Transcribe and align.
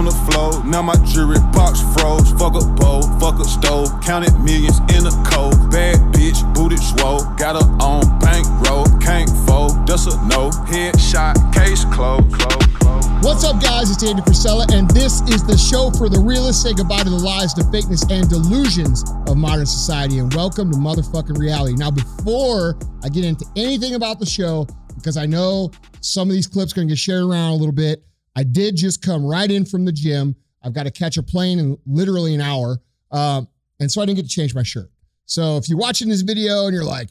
on 0.00 0.06
the 0.06 0.32
floor. 0.32 0.64
Now 0.64 0.80
my 0.80 0.96
jewelry 1.04 1.36
box 1.52 1.84
froze. 1.92 2.32
Fuck 2.40 2.56
a 2.56 2.64
bowl, 2.80 3.02
fuck 3.20 3.38
a 3.38 3.44
stove. 3.44 3.92
Counted 4.00 4.32
millions 4.40 4.80
in 4.96 5.04
a 5.04 5.12
cold. 5.28 5.52
Bad 5.70 6.00
bitch, 6.16 6.40
booted 6.54 6.80
swole. 6.80 7.20
Got 7.36 7.60
her 7.60 7.68
on 7.84 8.18
bankroll. 8.18 8.88
Can't 8.98 9.28
fold, 9.44 9.86
that's 9.86 10.06
a 10.06 10.16
no. 10.24 10.48
Headshot, 10.72 11.36
case 11.52 11.84
closed. 11.92 12.32
Close. 12.32 13.04
What's 13.20 13.44
up, 13.44 13.60
guys? 13.60 13.90
It's 13.90 14.02
Andy 14.02 14.22
Frisella, 14.22 14.72
and 14.72 14.88
this 14.90 15.20
is 15.28 15.44
the 15.44 15.58
show 15.58 15.90
for 15.90 16.08
the 16.08 16.18
realists. 16.18 16.62
Say 16.62 16.72
goodbye 16.72 17.04
to 17.04 17.10
the 17.10 17.20
lies, 17.20 17.52
the 17.52 17.62
fakeness, 17.68 18.10
and 18.10 18.26
delusions 18.26 19.04
of 19.28 19.36
modern 19.36 19.66
society, 19.66 20.18
and 20.18 20.32
welcome 20.32 20.70
to 20.72 20.78
motherfucking 20.78 21.36
reality. 21.36 21.76
Now, 21.76 21.90
before 21.90 22.78
I 23.04 23.10
get 23.10 23.24
into 23.24 23.44
anything 23.54 23.96
about 23.96 24.18
the 24.18 24.24
show, 24.24 24.66
because 24.94 25.18
I 25.18 25.26
know 25.26 25.70
some 26.00 26.28
of 26.28 26.34
these 26.34 26.46
clips 26.46 26.72
are 26.72 26.76
going 26.76 26.88
to 26.88 26.92
get 26.92 26.98
shared 26.98 27.22
around 27.22 27.50
a 27.50 27.56
little 27.56 27.72
bit, 27.74 28.02
I 28.36 28.42
did 28.44 28.76
just 28.76 29.02
come 29.02 29.24
right 29.24 29.50
in 29.50 29.64
from 29.64 29.84
the 29.84 29.92
gym. 29.92 30.36
I've 30.62 30.74
got 30.74 30.84
to 30.84 30.90
catch 30.90 31.16
a 31.16 31.22
plane 31.22 31.58
in 31.58 31.78
literally 31.86 32.34
an 32.34 32.40
hour. 32.40 32.80
Um, 33.10 33.48
and 33.80 33.90
so 33.90 34.00
I 34.00 34.06
didn't 34.06 34.16
get 34.16 34.26
to 34.26 34.28
change 34.28 34.54
my 34.54 34.62
shirt. 34.62 34.90
So 35.26 35.56
if 35.56 35.68
you're 35.68 35.78
watching 35.78 36.08
this 36.08 36.20
video 36.22 36.66
and 36.66 36.74
you're 36.74 36.84
like, 36.84 37.08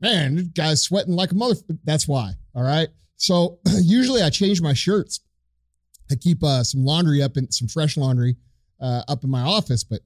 man, 0.00 0.36
this 0.36 0.48
guy's 0.48 0.82
sweating 0.82 1.14
like 1.14 1.32
a 1.32 1.34
mother, 1.34 1.54
that's 1.84 2.06
why. 2.06 2.32
All 2.54 2.62
right. 2.62 2.88
So 3.16 3.58
usually 3.80 4.22
I 4.22 4.30
change 4.30 4.60
my 4.60 4.74
shirts. 4.74 5.20
I 6.10 6.16
keep 6.16 6.42
uh, 6.42 6.62
some 6.64 6.84
laundry 6.84 7.22
up 7.22 7.36
in 7.36 7.50
some 7.50 7.68
fresh 7.68 7.96
laundry 7.96 8.36
uh, 8.80 9.02
up 9.08 9.24
in 9.24 9.30
my 9.30 9.42
office, 9.42 9.84
but 9.84 10.00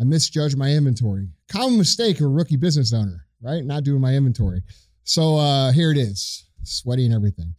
I 0.00 0.04
misjudged 0.04 0.56
my 0.56 0.70
inventory. 0.70 1.28
Common 1.48 1.78
mistake 1.78 2.16
of 2.16 2.26
a 2.26 2.28
rookie 2.28 2.56
business 2.56 2.92
owner, 2.92 3.26
right? 3.40 3.64
Not 3.64 3.84
doing 3.84 4.00
my 4.00 4.14
inventory. 4.14 4.62
So 5.04 5.36
uh, 5.36 5.72
here 5.72 5.92
it 5.92 5.98
is, 5.98 6.46
sweaty 6.64 7.04
and 7.04 7.14
everything. 7.14 7.54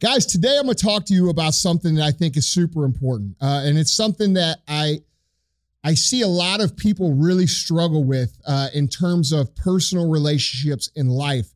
Guys, 0.00 0.26
today 0.26 0.56
I'm 0.56 0.66
going 0.66 0.76
to 0.76 0.84
talk 0.84 1.06
to 1.06 1.14
you 1.14 1.28
about 1.28 1.54
something 1.54 1.96
that 1.96 2.04
I 2.04 2.12
think 2.12 2.36
is 2.36 2.46
super 2.46 2.84
important, 2.84 3.34
uh, 3.40 3.62
and 3.64 3.76
it's 3.76 3.92
something 3.92 4.34
that 4.34 4.58
I 4.68 5.00
I 5.82 5.94
see 5.94 6.22
a 6.22 6.28
lot 6.28 6.60
of 6.60 6.76
people 6.76 7.14
really 7.14 7.48
struggle 7.48 8.04
with 8.04 8.38
uh, 8.46 8.68
in 8.74 8.86
terms 8.86 9.32
of 9.32 9.56
personal 9.56 10.08
relationships 10.08 10.88
in 10.94 11.08
life, 11.08 11.48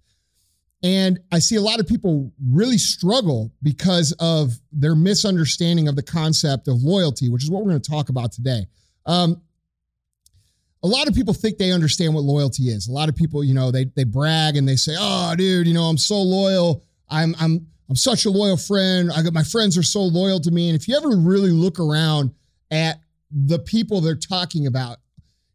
and 0.83 1.21
I 1.31 1.39
see 1.39 1.55
a 1.55 1.61
lot 1.61 1.79
of 1.79 1.87
people 1.87 2.33
really 2.51 2.79
struggle 2.79 3.53
because 3.63 4.11
of 4.19 4.59
their 4.73 4.97
misunderstanding 4.97 5.87
of 5.87 5.95
the 5.95 6.03
concept 6.03 6.67
of 6.67 6.83
loyalty, 6.83 7.29
which 7.29 7.45
is 7.45 7.51
what 7.51 7.63
we're 7.63 7.71
going 7.71 7.83
to 7.83 7.91
talk 7.91 8.09
about 8.09 8.33
today. 8.33 8.67
Um, 9.07 9.41
a 10.83 10.89
lot 10.89 11.07
of 11.07 11.15
people 11.15 11.33
think 11.33 11.59
they 11.59 11.71
understand 11.71 12.13
what 12.13 12.25
loyalty 12.25 12.65
is. 12.65 12.89
A 12.89 12.93
lot 12.93 13.09
of 13.09 13.15
people, 13.15 13.45
you 13.45 13.55
know, 13.55 13.71
they 13.71 13.85
they 13.85 14.03
brag 14.03 14.57
and 14.57 14.69
they 14.69 14.75
say, 14.75 14.97
"Oh, 14.99 15.33
dude, 15.37 15.69
you 15.69 15.75
know, 15.75 15.85
I'm 15.85 15.99
so 15.99 16.21
loyal. 16.21 16.83
I'm 17.09 17.37
I'm 17.39 17.69
I'm 17.93 17.97
such 17.97 18.25
a 18.25 18.31
loyal 18.31 18.57
friend. 18.57 19.11
I 19.15 19.21
got 19.21 19.35
my 19.35 19.43
friends 19.43 19.77
are 19.77 19.83
so 19.83 20.01
loyal 20.01 20.41
to 20.41 20.51
me. 20.51 20.71
And 20.71 20.81
if 20.81 20.89
you 20.89 20.97
ever 20.97 21.11
really 21.11 21.51
look 21.51 21.79
around 21.79 22.31
at 22.71 23.03
the 23.31 23.59
people 23.59 24.01
they're 24.01 24.17
talking 24.17 24.67
about, 24.67 24.97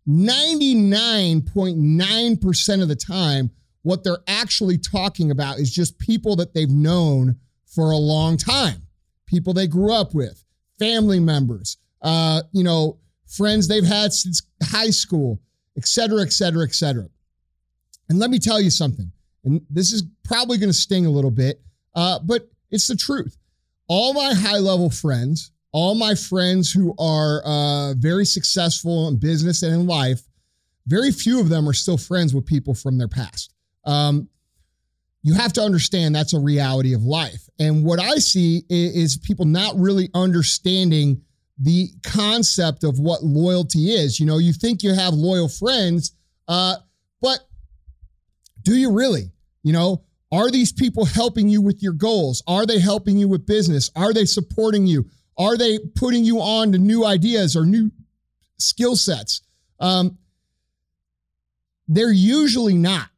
99.9% 0.08 2.82
of 2.84 2.90
the 2.90 2.96
time, 2.96 3.50
what 3.82 4.04
they're 4.04 4.22
actually 4.28 4.78
talking 4.78 5.32
about 5.32 5.58
is 5.58 5.72
just 5.72 5.98
people 5.98 6.36
that 6.36 6.54
they've 6.54 6.70
known 6.70 7.38
for 7.66 7.90
a 7.90 7.98
long 7.98 8.38
time, 8.38 8.84
people 9.26 9.52
they 9.52 9.66
grew 9.66 9.92
up 9.92 10.14
with, 10.14 10.46
family 10.78 11.20
members, 11.20 11.78
uh, 12.04 12.44
you 12.52 12.64
know, 12.64 13.00
friends 13.26 13.68
they've 13.68 13.84
had 13.84 14.14
since 14.14 14.44
high 14.62 14.92
school, 14.92 15.42
et 15.76 15.88
cetera, 15.88 16.22
et 16.22 16.32
cetera, 16.32 16.64
et 16.64 16.76
cetera. 16.76 17.10
And 18.10 18.20
let 18.20 18.30
me 18.30 18.38
tell 18.38 18.62
you 18.62 18.70
something, 18.70 19.12
and 19.44 19.66
this 19.72 19.92
is 19.92 20.04
probably 20.24 20.60
going 20.60 20.70
to 20.70 20.78
sting 20.78 21.08
a 21.08 21.10
little 21.10 21.32
bit. 21.32 21.64
Uh, 21.98 22.20
but 22.24 22.48
it's 22.70 22.88
the 22.88 22.96
truth. 22.96 23.36
All 23.88 24.14
my 24.14 24.34
high 24.34 24.60
level 24.60 24.92
friends, 24.92 25.52
all 25.72 25.96
my 25.96 26.14
friends 26.14 26.72
who 26.72 26.94
are 27.00 27.42
uh, 27.44 27.96
very 27.96 28.26
successful 28.26 29.08
in 29.08 29.18
business 29.18 29.64
and 29.64 29.74
in 29.74 29.88
life, 29.88 30.22
very 30.86 31.12
few 31.12 31.42
of 31.42 31.50
them 31.50 31.68
are 31.68 31.74
still 31.74 31.98
friends 31.98 32.36
with 32.36 32.46
people 32.46 32.76
from 32.76 32.98
their 32.98 33.08
past. 33.08 33.52
Um, 33.84 34.30
you 35.24 35.34
have 35.34 35.52
to 35.54 35.62
understand 35.62 36.16
that's 36.16 36.34
a 36.34 36.40
reality 36.40 36.94
of 36.94 37.02
life. 37.04 37.50
And 37.60 37.84
what 37.84 38.00
I 38.00 38.16
see 38.16 38.64
is, 38.70 39.18
people 39.18 39.46
not 39.46 39.74
really 39.76 40.10
understanding 40.14 41.22
the 41.58 41.90
concept 42.04 42.84
of 42.84 43.00
what 43.00 43.24
loyalty 43.24 43.92
is. 43.92 44.20
You 44.20 44.28
know, 44.28 44.38
you 44.38 44.54
think 44.54 44.84
you 44.84 44.94
have 44.94 45.14
loyal 45.14 45.50
friends, 45.50 46.12
uh, 46.48 46.76
but 47.22 47.40
do 48.62 48.76
you 48.76 48.92
really? 48.92 49.32
You 49.64 49.74
know, 49.74 50.04
are 50.32 50.52
these 50.52 50.72
people 50.72 51.06
helping 51.06 51.48
you 51.48 51.62
with 51.62 51.82
your 51.82 51.94
goals? 51.94 52.44
Are 52.48 52.66
they 52.66 52.80
helping 52.80 53.18
you 53.18 53.28
with 53.28 53.46
business? 53.46 53.90
Are 53.96 54.14
they 54.14 54.26
supporting 54.26 54.86
you? 54.86 55.10
Are 55.38 55.58
they 55.58 55.80
putting 55.96 56.24
you 56.24 56.40
on 56.40 56.72
to 56.72 56.78
new 56.78 57.06
ideas 57.06 57.56
or 57.56 57.66
new 57.66 57.92
skill 58.58 58.96
sets? 58.96 59.42
Um, 59.80 60.18
they're 61.88 62.12
usually 62.12 62.74
not. 62.74 63.10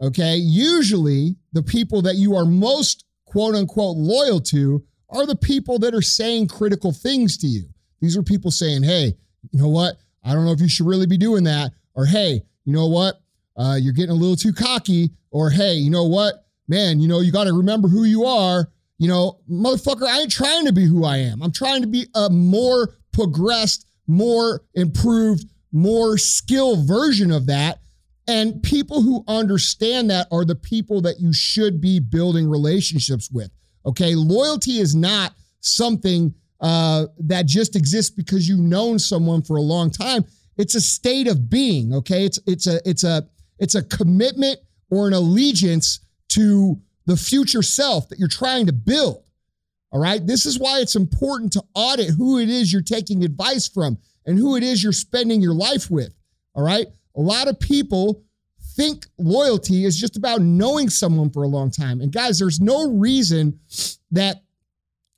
Okay. 0.00 0.36
Usually, 0.36 1.36
the 1.52 1.62
people 1.62 2.02
that 2.02 2.16
you 2.16 2.34
are 2.36 2.44
most 2.44 3.04
quote 3.26 3.54
unquote 3.54 3.96
loyal 3.96 4.40
to 4.40 4.84
are 5.10 5.26
the 5.26 5.36
people 5.36 5.78
that 5.80 5.94
are 5.94 6.02
saying 6.02 6.48
critical 6.48 6.92
things 6.92 7.36
to 7.38 7.46
you. 7.46 7.64
These 8.00 8.16
are 8.16 8.22
people 8.22 8.50
saying, 8.50 8.82
hey, 8.82 9.14
you 9.50 9.60
know 9.60 9.68
what? 9.68 9.96
I 10.24 10.32
don't 10.32 10.44
know 10.44 10.52
if 10.52 10.60
you 10.60 10.68
should 10.68 10.86
really 10.86 11.06
be 11.06 11.18
doing 11.18 11.44
that. 11.44 11.72
Or 11.94 12.06
hey, 12.06 12.42
you 12.64 12.72
know 12.72 12.86
what? 12.86 13.20
Uh, 13.56 13.78
you're 13.80 13.92
getting 13.92 14.10
a 14.10 14.14
little 14.14 14.36
too 14.36 14.52
cocky. 14.52 15.10
Or 15.30 15.50
hey, 15.50 15.74
you 15.74 15.90
know 15.90 16.04
what? 16.04 16.43
Man, 16.68 17.00
you 17.00 17.08
know, 17.08 17.20
you 17.20 17.32
got 17.32 17.44
to 17.44 17.52
remember 17.52 17.88
who 17.88 18.04
you 18.04 18.24
are. 18.24 18.68
You 18.98 19.08
know, 19.08 19.40
motherfucker, 19.50 20.06
I 20.06 20.20
ain't 20.20 20.30
trying 20.30 20.66
to 20.66 20.72
be 20.72 20.86
who 20.86 21.04
I 21.04 21.18
am. 21.18 21.42
I'm 21.42 21.52
trying 21.52 21.82
to 21.82 21.88
be 21.88 22.06
a 22.14 22.30
more 22.30 22.94
progressed, 23.12 23.86
more 24.06 24.62
improved, 24.74 25.46
more 25.72 26.16
skill 26.16 26.84
version 26.84 27.30
of 27.30 27.46
that. 27.46 27.80
And 28.26 28.62
people 28.62 29.02
who 29.02 29.24
understand 29.28 30.08
that 30.10 30.28
are 30.32 30.44
the 30.44 30.54
people 30.54 31.02
that 31.02 31.20
you 31.20 31.32
should 31.32 31.80
be 31.80 32.00
building 32.00 32.48
relationships 32.48 33.30
with. 33.30 33.50
Okay. 33.84 34.14
Loyalty 34.14 34.78
is 34.78 34.94
not 34.94 35.34
something 35.60 36.34
uh, 36.60 37.06
that 37.18 37.46
just 37.46 37.76
exists 37.76 38.10
because 38.14 38.48
you've 38.48 38.60
known 38.60 38.98
someone 38.98 39.42
for 39.42 39.56
a 39.56 39.62
long 39.62 39.90
time. 39.90 40.24
It's 40.56 40.74
a 40.74 40.80
state 40.80 41.26
of 41.26 41.50
being. 41.50 41.92
Okay. 41.92 42.24
It's, 42.24 42.38
it's 42.46 42.66
a, 42.66 42.80
it's 42.88 43.04
a, 43.04 43.28
it's 43.58 43.74
a 43.74 43.82
commitment 43.82 44.58
or 44.90 45.06
an 45.06 45.12
allegiance 45.12 46.00
to 46.34 46.80
the 47.06 47.16
future 47.16 47.62
self 47.62 48.08
that 48.08 48.18
you're 48.18 48.28
trying 48.28 48.66
to 48.66 48.72
build. 48.72 49.22
All 49.92 50.00
right. 50.00 50.24
This 50.26 50.46
is 50.46 50.58
why 50.58 50.80
it's 50.80 50.96
important 50.96 51.52
to 51.52 51.62
audit 51.74 52.10
who 52.10 52.38
it 52.38 52.48
is 52.48 52.72
you're 52.72 52.82
taking 52.82 53.24
advice 53.24 53.68
from 53.68 53.98
and 54.26 54.38
who 54.38 54.56
it 54.56 54.62
is 54.62 54.82
you're 54.82 54.92
spending 54.92 55.40
your 55.40 55.54
life 55.54 55.90
with. 55.90 56.12
All 56.54 56.64
right. 56.64 56.86
A 57.16 57.20
lot 57.20 57.48
of 57.48 57.60
people 57.60 58.24
think 58.74 59.06
loyalty 59.18 59.84
is 59.84 59.96
just 59.96 60.16
about 60.16 60.40
knowing 60.40 60.88
someone 60.88 61.30
for 61.30 61.44
a 61.44 61.48
long 61.48 61.70
time. 61.70 62.00
And 62.00 62.10
guys, 62.12 62.38
there's 62.38 62.60
no 62.60 62.90
reason 62.90 63.60
that 64.10 64.42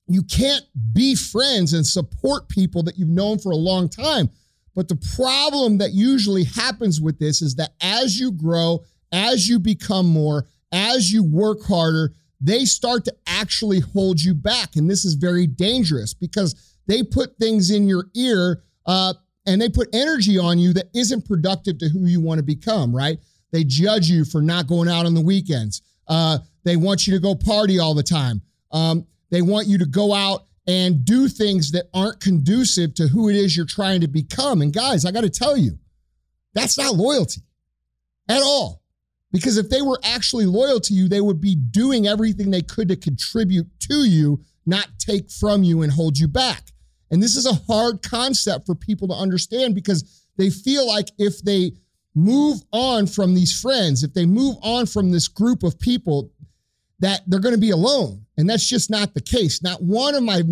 you 0.09 0.23
can't 0.23 0.65
be 0.93 1.15
friends 1.15 1.73
and 1.73 1.87
support 1.87 2.49
people 2.49 2.83
that 2.85 2.99
you've 2.99 3.09
known 3.09 3.39
for 3.39 3.53
a 3.53 3.57
long 3.57 3.89
time. 3.89 4.29
But 4.75 4.89
the 4.89 5.01
problem 5.17 5.79
that 5.79 5.93
usually 5.93 6.45
happens 6.45 7.01
with 7.01 7.19
this 7.19 7.41
is 7.41 7.55
that 7.55 7.73
as 7.81 8.21
you 8.21 8.31
grow, 8.31 8.85
as 9.11 9.49
you 9.49 9.59
become 9.59 10.07
more, 10.07 10.47
as 10.73 11.13
you 11.13 11.23
work 11.23 11.63
harder, 11.65 12.15
they 12.41 12.65
start 12.65 13.05
to 13.07 13.15
actually 13.27 13.81
hold 13.81 14.21
you 14.21 14.35
back. 14.35 14.77
And 14.77 14.91
this 14.91 15.05
is 15.05 15.15
very 15.15 15.47
dangerous 15.47 16.15
because 16.15 16.77
they 16.87 17.03
put 17.03 17.39
things 17.39 17.71
in 17.71 17.89
your 17.89 18.07
ear 18.15 18.63
uh, 18.87 19.15
and 19.47 19.61
they 19.61 19.69
put 19.69 19.89
energy 19.95 20.39
on 20.39 20.59
you 20.59 20.73
that 20.75 20.91
isn't 20.95 21.27
productive 21.27 21.79
to 21.79 21.89
who 21.89 22.07
you 22.07 22.21
want 22.21 22.39
to 22.39 22.45
become, 22.45 22.95
right? 22.95 23.19
They 23.53 23.65
judge 23.65 24.09
you 24.09 24.25
for 24.25 24.43
not 24.43 24.67
going 24.67 24.89
out 24.89 25.07
on 25.07 25.15
the 25.15 25.21
weekends. 25.21 25.83
Uh, 26.09 26.39
they 26.65 26.77
want 26.77 27.07
you 27.07 27.15
to 27.15 27.21
go 27.21 27.35
party 27.35 27.79
all 27.79 27.95
the 27.95 28.03
time. 28.03 28.43
Um, 28.73 29.07
they 29.31 29.43
want 29.43 29.67
you 29.67 29.79
to 29.79 29.87
go 29.87 30.13
out 30.13 30.43
and 30.67 31.05
do 31.05 31.29
things 31.29 31.71
that 31.73 31.89
aren't 31.95 32.21
conducive 32.21 32.95
to 32.95 33.07
who 33.07 33.29
it 33.29 33.37
is 33.37 33.57
you're 33.57 33.67
trying 33.67 34.01
to 34.01 34.09
become. 34.09 34.63
And 34.63 34.73
guys, 34.73 35.05
I 35.05 35.13
got 35.13 35.23
to 35.23 35.31
tell 35.31 35.57
you, 35.57 35.79
that's 36.55 36.77
not 36.77 36.95
loyalty 36.95 37.43
at 38.29 38.43
all. 38.43 38.83
Because 39.33 39.59
if 39.59 39.69
they 39.69 39.83
were 39.83 39.99
actually 40.03 40.47
loyal 40.47 40.81
to 40.81 40.95
you, 40.95 41.09
they 41.09 41.21
would 41.21 41.41
be 41.41 41.55
doing 41.55 42.07
everything 42.07 42.51
they 42.51 42.63
could 42.63 42.89
to 42.89 42.97
contribute 42.97 43.67
to 43.81 44.05
you, 44.05 44.41
not 44.65 44.89
take 44.99 45.31
from 45.31 45.63
you 45.63 45.83
and 45.83 45.93
hold 45.93 46.19
you 46.19 46.29
back. 46.29 46.73
And 47.11 47.23
this 47.23 47.37
is 47.37 47.47
a 47.47 47.73
hard 47.73 48.03
concept 48.03 48.67
for 48.67 48.75
people 48.75 49.09
to 49.09 49.15
understand 49.15 49.75
because 49.75 50.27
they 50.37 50.51
feel 50.51 50.87
like 50.87 51.09
if 51.19 51.43
they 51.43 51.73
move 52.15 52.63
on 52.73 53.07
from 53.07 53.35
these 53.35 53.59
friends, 53.59 54.03
if 54.03 54.15
they 54.15 54.27
move 54.27 54.57
on 54.63 54.87
from 54.87 55.11
this 55.11 55.29
group 55.29 55.63
of 55.63 55.79
people, 55.79 56.33
that 57.01 57.21
they're 57.27 57.41
going 57.41 57.55
to 57.55 57.61
be 57.61 57.71
alone. 57.71 58.25
And 58.39 58.49
that's 58.49 58.67
just 58.67 58.91
not 58.91 59.15
the 59.15 59.21
case. 59.21 59.63
Not 59.63 59.83
one 59.83 60.15
of 60.15 60.23
my 60.23 60.43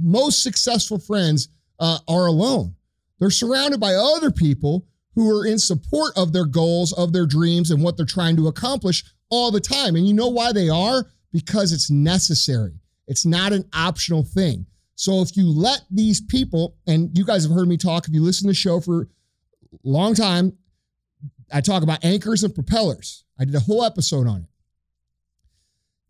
most 0.00 0.42
successful 0.42 0.98
friends 0.98 1.48
uh, 1.80 1.98
are 2.08 2.26
alone. 2.26 2.74
They're 3.18 3.30
surrounded 3.30 3.80
by 3.80 3.94
other 3.94 4.30
people 4.30 4.86
who 5.14 5.30
are 5.30 5.46
in 5.46 5.58
support 5.58 6.12
of 6.16 6.32
their 6.32 6.46
goals, 6.46 6.92
of 6.92 7.12
their 7.12 7.26
dreams, 7.26 7.70
and 7.70 7.82
what 7.82 7.96
they're 7.96 8.06
trying 8.06 8.36
to 8.36 8.48
accomplish 8.48 9.04
all 9.30 9.50
the 9.50 9.60
time. 9.60 9.96
And 9.96 10.06
you 10.06 10.14
know 10.14 10.28
why 10.28 10.52
they 10.52 10.68
are? 10.68 11.06
Because 11.32 11.72
it's 11.72 11.90
necessary. 11.90 12.80
It's 13.06 13.26
not 13.26 13.52
an 13.52 13.68
optional 13.74 14.24
thing. 14.24 14.66
So 14.94 15.20
if 15.20 15.36
you 15.36 15.48
let 15.48 15.82
these 15.90 16.20
people, 16.20 16.76
and 16.86 17.16
you 17.16 17.24
guys 17.24 17.44
have 17.44 17.52
heard 17.52 17.68
me 17.68 17.76
talk, 17.76 18.06
if 18.06 18.14
you 18.14 18.22
listen 18.22 18.44
to 18.44 18.50
the 18.50 18.54
show 18.54 18.80
for 18.80 19.02
a 19.02 19.08
long 19.82 20.14
time, 20.14 20.56
I 21.52 21.60
talk 21.60 21.82
about 21.82 22.04
anchors 22.04 22.44
and 22.44 22.54
propellers. 22.54 23.24
I 23.38 23.44
did 23.44 23.54
a 23.54 23.60
whole 23.60 23.84
episode 23.84 24.26
on 24.26 24.42
it. 24.42 24.48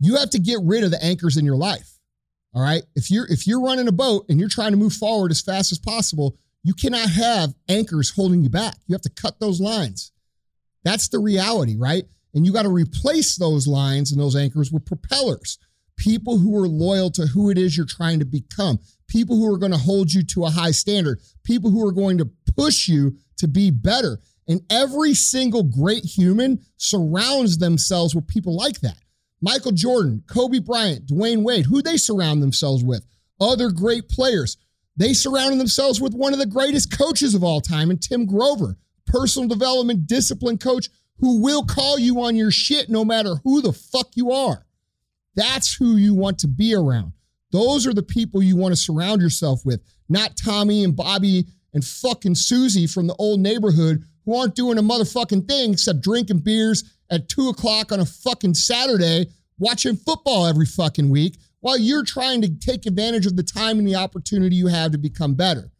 You 0.00 0.16
have 0.16 0.30
to 0.30 0.38
get 0.38 0.58
rid 0.62 0.84
of 0.84 0.90
the 0.90 1.02
anchors 1.02 1.36
in 1.36 1.44
your 1.44 1.56
life. 1.56 1.98
All 2.54 2.62
right. 2.62 2.82
If 2.94 3.10
you're 3.10 3.26
if 3.30 3.46
you're 3.46 3.62
running 3.62 3.88
a 3.88 3.92
boat 3.92 4.26
and 4.28 4.38
you're 4.38 4.48
trying 4.48 4.72
to 4.72 4.76
move 4.76 4.92
forward 4.92 5.30
as 5.30 5.40
fast 5.40 5.72
as 5.72 5.78
possible, 5.78 6.36
you 6.64 6.74
cannot 6.74 7.10
have 7.10 7.54
anchors 7.68 8.10
holding 8.10 8.42
you 8.42 8.50
back. 8.50 8.76
You 8.86 8.94
have 8.94 9.02
to 9.02 9.10
cut 9.10 9.40
those 9.40 9.60
lines. 9.60 10.12
That's 10.84 11.08
the 11.08 11.18
reality, 11.18 11.76
right? 11.76 12.04
And 12.34 12.46
you 12.46 12.52
got 12.52 12.62
to 12.62 12.68
replace 12.68 13.36
those 13.36 13.66
lines 13.66 14.12
and 14.12 14.20
those 14.20 14.36
anchors 14.36 14.72
with 14.72 14.86
propellers. 14.86 15.58
People 15.96 16.38
who 16.38 16.56
are 16.56 16.68
loyal 16.68 17.10
to 17.10 17.26
who 17.26 17.50
it 17.50 17.58
is 17.58 17.76
you're 17.76 17.86
trying 17.86 18.18
to 18.20 18.24
become. 18.24 18.78
People 19.08 19.36
who 19.36 19.52
are 19.52 19.58
going 19.58 19.72
to 19.72 19.78
hold 19.78 20.12
you 20.12 20.24
to 20.24 20.44
a 20.44 20.50
high 20.50 20.70
standard. 20.70 21.20
People 21.44 21.70
who 21.70 21.86
are 21.86 21.92
going 21.92 22.18
to 22.18 22.30
push 22.56 22.88
you 22.88 23.16
to 23.38 23.46
be 23.46 23.70
better. 23.70 24.18
And 24.48 24.62
every 24.70 25.14
single 25.14 25.62
great 25.62 26.04
human 26.04 26.64
surrounds 26.76 27.58
themselves 27.58 28.14
with 28.14 28.26
people 28.26 28.56
like 28.56 28.80
that. 28.80 28.98
Michael 29.40 29.72
Jordan, 29.72 30.22
Kobe 30.26 30.60
Bryant, 30.60 31.06
Dwyane 31.06 31.42
Wade, 31.42 31.66
who 31.66 31.82
they 31.82 31.96
surround 31.96 32.42
themselves 32.42 32.82
with, 32.82 33.04
other 33.40 33.70
great 33.70 34.08
players. 34.08 34.56
They 34.96 35.14
surrounded 35.14 35.58
themselves 35.58 36.00
with 36.00 36.14
one 36.14 36.32
of 36.32 36.38
the 36.38 36.46
greatest 36.46 36.96
coaches 36.96 37.34
of 37.34 37.42
all 37.42 37.60
time, 37.60 37.90
and 37.90 38.00
Tim 38.00 38.26
Grover, 38.26 38.76
personal 39.06 39.48
development 39.48 40.06
discipline 40.06 40.58
coach 40.58 40.88
who 41.18 41.40
will 41.40 41.64
call 41.64 41.98
you 41.98 42.22
on 42.22 42.36
your 42.36 42.50
shit 42.50 42.90
no 42.90 43.04
matter 43.04 43.36
who 43.44 43.62
the 43.62 43.72
fuck 43.72 44.08
you 44.14 44.32
are. 44.32 44.66
That's 45.34 45.74
who 45.74 45.96
you 45.96 46.14
want 46.14 46.38
to 46.40 46.48
be 46.48 46.74
around. 46.74 47.12
Those 47.52 47.86
are 47.86 47.94
the 47.94 48.02
people 48.02 48.42
you 48.42 48.56
want 48.56 48.72
to 48.72 48.80
surround 48.80 49.22
yourself 49.22 49.64
with, 49.64 49.80
not 50.08 50.36
Tommy 50.36 50.84
and 50.84 50.96
Bobby 50.96 51.46
and 51.74 51.84
fucking 51.84 52.34
Susie 52.34 52.86
from 52.86 53.06
the 53.06 53.14
old 53.18 53.40
neighborhood 53.40 54.04
who 54.24 54.36
aren't 54.36 54.54
doing 54.54 54.78
a 54.78 54.82
motherfucking 54.82 55.48
thing 55.48 55.72
except 55.72 56.00
drinking 56.00 56.38
beers 56.38 56.84
at 57.10 57.28
two 57.28 57.48
o'clock 57.48 57.92
on 57.92 58.00
a 58.00 58.06
fucking 58.06 58.54
Saturday, 58.54 59.26
watching 59.58 59.96
football 59.96 60.46
every 60.46 60.66
fucking 60.66 61.08
week 61.10 61.36
while 61.62 61.78
you're 61.78 62.04
trying 62.04 62.42
to 62.42 62.50
take 62.50 62.86
advantage 62.86 63.24
of 63.24 63.36
the 63.36 63.42
time 63.42 63.78
and 63.78 63.88
the 63.88 63.94
opportunity 63.94 64.56
you 64.56 64.66
have 64.66 64.92
to 64.92 64.98
become 64.98 65.34
better. 65.34 65.70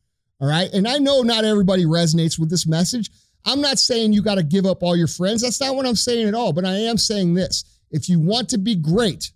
All 0.41 0.49
right. 0.49 0.73
And 0.73 0.89
I 0.89 0.99
know 0.99 1.23
not 1.23 1.45
everybody 1.45 1.85
resonates 1.85 2.39
with 2.39 2.51
this 2.51 2.67
message. 2.67 3.11
I'm 3.45 3.61
not 3.61 3.79
saying 3.79 4.13
you 4.13 4.23
got 4.23 4.37
to 4.37 4.45
give 4.45 4.65
up 4.65 4.83
all 4.83 4.97
your 4.97 5.09
friends. 5.09 5.43
That's 5.43 5.61
not 5.61 5.75
what 5.75 5.87
I'm 5.87 5.97
saying 5.97 6.29
at 6.29 6.35
all. 6.35 6.53
But 6.53 6.65
I 6.65 6.75
am 6.75 6.97
saying 6.97 7.35
this 7.35 7.65
if 7.91 8.09
you 8.09 8.21
want 8.21 8.49
to 8.51 8.59
be 8.59 8.77
great, 8.77 9.33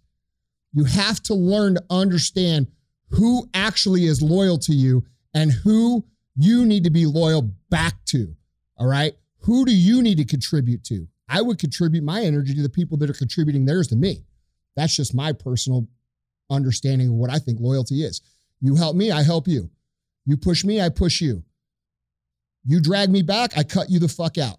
you 0.72 0.84
have 0.84 1.20
to 1.24 1.34
learn 1.34 1.74
to 1.74 1.84
understand 1.90 2.68
who 3.10 3.48
actually 3.52 4.06
is 4.06 4.22
loyal 4.22 4.58
to 4.58 4.72
you 4.72 5.04
and 5.34 5.50
who 5.50 6.04
you 6.36 6.64
need 6.64 6.84
to 6.84 6.90
be 6.90 7.06
loyal 7.06 7.50
back 7.70 8.04
to. 8.06 8.34
All 8.78 8.86
right. 8.86 9.14
Who 9.40 9.64
do 9.64 9.74
you 9.74 10.00
need 10.00 10.18
to 10.18 10.24
contribute 10.24 10.84
to? 10.84 11.08
I 11.28 11.42
would 11.42 11.58
contribute 11.58 12.04
my 12.04 12.22
energy 12.22 12.54
to 12.54 12.62
the 12.62 12.68
people 12.68 12.98
that 12.98 13.10
are 13.10 13.14
contributing 13.14 13.64
theirs 13.64 13.88
to 13.88 13.96
me. 13.96 14.22
That's 14.76 14.94
just 14.94 15.14
my 15.14 15.32
personal 15.32 15.88
understanding 16.50 17.08
of 17.08 17.14
what 17.14 17.30
I 17.30 17.38
think 17.38 17.60
loyalty 17.60 18.02
is. 18.02 18.20
You 18.60 18.76
help 18.76 18.96
me, 18.96 19.10
I 19.10 19.22
help 19.22 19.48
you. 19.48 19.70
You 20.24 20.36
push 20.36 20.64
me, 20.64 20.80
I 20.80 20.88
push 20.88 21.20
you. 21.20 21.42
You 22.64 22.80
drag 22.80 23.10
me 23.10 23.22
back, 23.22 23.56
I 23.56 23.62
cut 23.62 23.90
you 23.90 23.98
the 23.98 24.08
fuck 24.08 24.38
out. 24.38 24.58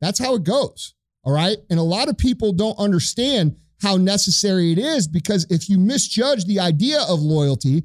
That's 0.00 0.18
how 0.18 0.34
it 0.34 0.44
goes. 0.44 0.94
All 1.24 1.32
right. 1.32 1.56
And 1.70 1.78
a 1.78 1.82
lot 1.82 2.08
of 2.08 2.18
people 2.18 2.52
don't 2.52 2.78
understand 2.78 3.56
how 3.80 3.96
necessary 3.96 4.72
it 4.72 4.78
is 4.78 5.08
because 5.08 5.46
if 5.50 5.68
you 5.68 5.78
misjudge 5.78 6.44
the 6.44 6.60
idea 6.60 7.00
of 7.08 7.20
loyalty, 7.20 7.84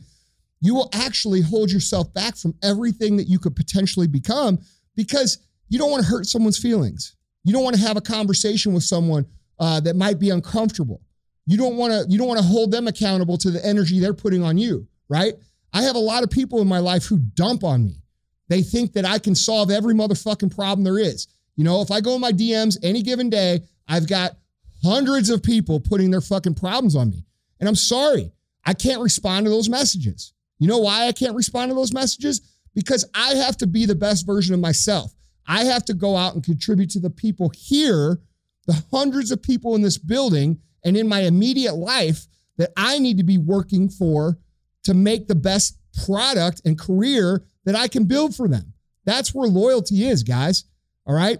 you 0.62 0.76
will 0.76 0.90
actually 0.94 1.42
hold 1.42 1.72
yourself 1.72 2.14
back 2.14 2.36
from 2.36 2.54
everything 2.62 3.18
that 3.18 3.28
you 3.28 3.40
could 3.40 3.56
potentially 3.56 4.08
become 4.08 4.60
because 4.96 5.40
you 5.70 5.80
don't 5.80 5.92
want 5.92 6.04
to 6.04 6.10
hurt 6.10 6.26
someone's 6.26 6.58
feelings. 6.58 7.16
You 7.44 7.54
don't 7.54 7.64
want 7.64 7.76
to 7.76 7.82
have 7.82 7.98
a 7.98 8.02
conversation 8.02 8.74
with 8.74 8.84
someone 8.84 9.26
uh, 9.60 9.80
that 9.82 9.96
might 9.96 10.20
be 10.20 10.30
uncomfortable. 10.30 11.02
You 11.50 11.58
don't 11.58 11.78
want 11.78 11.92
to 11.92 12.06
you 12.08 12.20
don't 12.20 12.28
want 12.28 12.40
to 12.40 12.46
hold 12.46 12.70
them 12.70 12.88
accountable 12.88 13.36
to 13.40 13.50
the 13.50 13.66
energy 13.66 14.00
they're 14.00 14.14
putting 14.14 14.44
on 14.44 14.60
you, 14.60 14.88
right? 15.10 15.34
I 15.74 15.82
have 15.82 15.96
a 15.96 16.00
lot 16.00 16.22
of 16.22 16.30
people 16.30 16.62
in 16.62 16.68
my 16.68 16.78
life 16.78 17.06
who 17.06 17.18
dump 17.18 17.64
on 17.64 17.84
me. 17.84 18.04
They 18.50 18.62
think 18.62 18.94
that 18.94 19.04
I 19.04 19.18
can 19.18 19.34
solve 19.34 19.72
every 19.72 19.96
motherfucking 19.96 20.56
problem 20.56 20.84
there 20.84 21.00
is. 21.00 21.28
You 21.56 21.64
know, 21.64 21.82
if 21.82 21.90
I 21.90 22.02
go 22.02 22.14
in 22.14 22.22
my 22.22 22.32
DMs 22.32 22.78
any 22.84 23.02
given 23.02 23.32
day, 23.32 23.62
I've 23.88 24.08
got 24.08 24.38
hundreds 24.84 25.32
of 25.32 25.42
people 25.42 25.80
putting 25.80 26.12
their 26.12 26.22
fucking 26.22 26.54
problems 26.54 26.96
on 26.96 27.10
me. 27.10 27.26
And 27.60 27.68
I'm 27.68 27.76
sorry, 27.76 28.32
I 28.64 28.76
can't 28.76 29.02
respond 29.02 29.48
to 29.48 29.50
those 29.50 29.70
messages. 29.70 30.34
You 30.60 30.68
know 30.68 30.78
why 30.78 31.08
I 31.08 31.12
can't 31.14 31.36
respond 31.36 31.72
to 31.72 31.76
those 31.76 31.94
messages? 31.94 32.42
Because 32.76 33.06
I 33.16 33.34
have 33.34 33.58
to 33.58 33.66
be 33.66 33.88
the 33.88 33.96
best 33.96 34.28
version 34.28 34.54
of 34.54 34.60
myself. 34.60 35.16
I 35.48 35.64
have 35.64 35.84
to 35.86 35.96
go 35.96 36.16
out 36.16 36.36
and 36.36 36.44
contribute 36.44 36.92
to 36.92 37.00
the 37.00 37.10
people 37.10 37.52
here, 37.56 38.20
the 38.68 38.84
hundreds 38.92 39.32
of 39.32 39.42
people 39.42 39.74
in 39.74 39.82
this 39.82 39.98
building 39.98 40.60
and 40.84 40.98
in 40.98 41.08
my 41.08 41.22
immediate 41.22 41.76
life 41.76 42.28
that 42.58 42.72
I 42.76 43.00
need 43.00 43.18
to 43.18 43.24
be 43.24 43.38
working 43.38 43.90
for 43.90 44.38
to 44.84 44.94
make 44.94 45.28
the 45.28 45.36
best 45.36 45.78
product 46.06 46.62
and 46.66 46.80
career 46.80 47.44
that 47.66 47.76
I 47.76 47.88
can 47.88 48.06
build 48.06 48.36
for 48.36 48.48
them. 48.48 48.74
That's 49.06 49.34
where 49.34 49.48
loyalty 49.48 50.06
is, 50.06 50.24
guys. 50.24 50.66
All 51.06 51.16
right. 51.16 51.40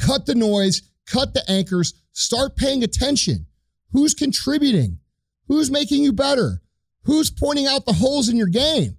Cut 0.00 0.26
the 0.26 0.34
noise, 0.34 0.82
cut 1.06 1.34
the 1.34 1.42
anchors, 1.48 1.94
start 2.12 2.56
paying 2.56 2.82
attention. 2.82 3.46
Who's 3.92 4.14
contributing? 4.14 4.98
Who's 5.48 5.70
making 5.70 6.02
you 6.02 6.12
better? 6.12 6.62
Who's 7.04 7.30
pointing 7.30 7.66
out 7.66 7.86
the 7.86 7.92
holes 7.92 8.28
in 8.28 8.36
your 8.36 8.46
game? 8.46 8.96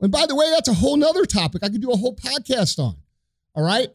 And 0.00 0.12
by 0.12 0.26
the 0.26 0.34
way, 0.34 0.50
that's 0.50 0.68
a 0.68 0.74
whole 0.74 0.96
nother 0.96 1.24
topic 1.24 1.62
I 1.64 1.68
could 1.68 1.82
do 1.82 1.90
a 1.90 1.96
whole 1.96 2.14
podcast 2.14 2.78
on. 2.78 2.96
All 3.54 3.64
right. 3.64 3.88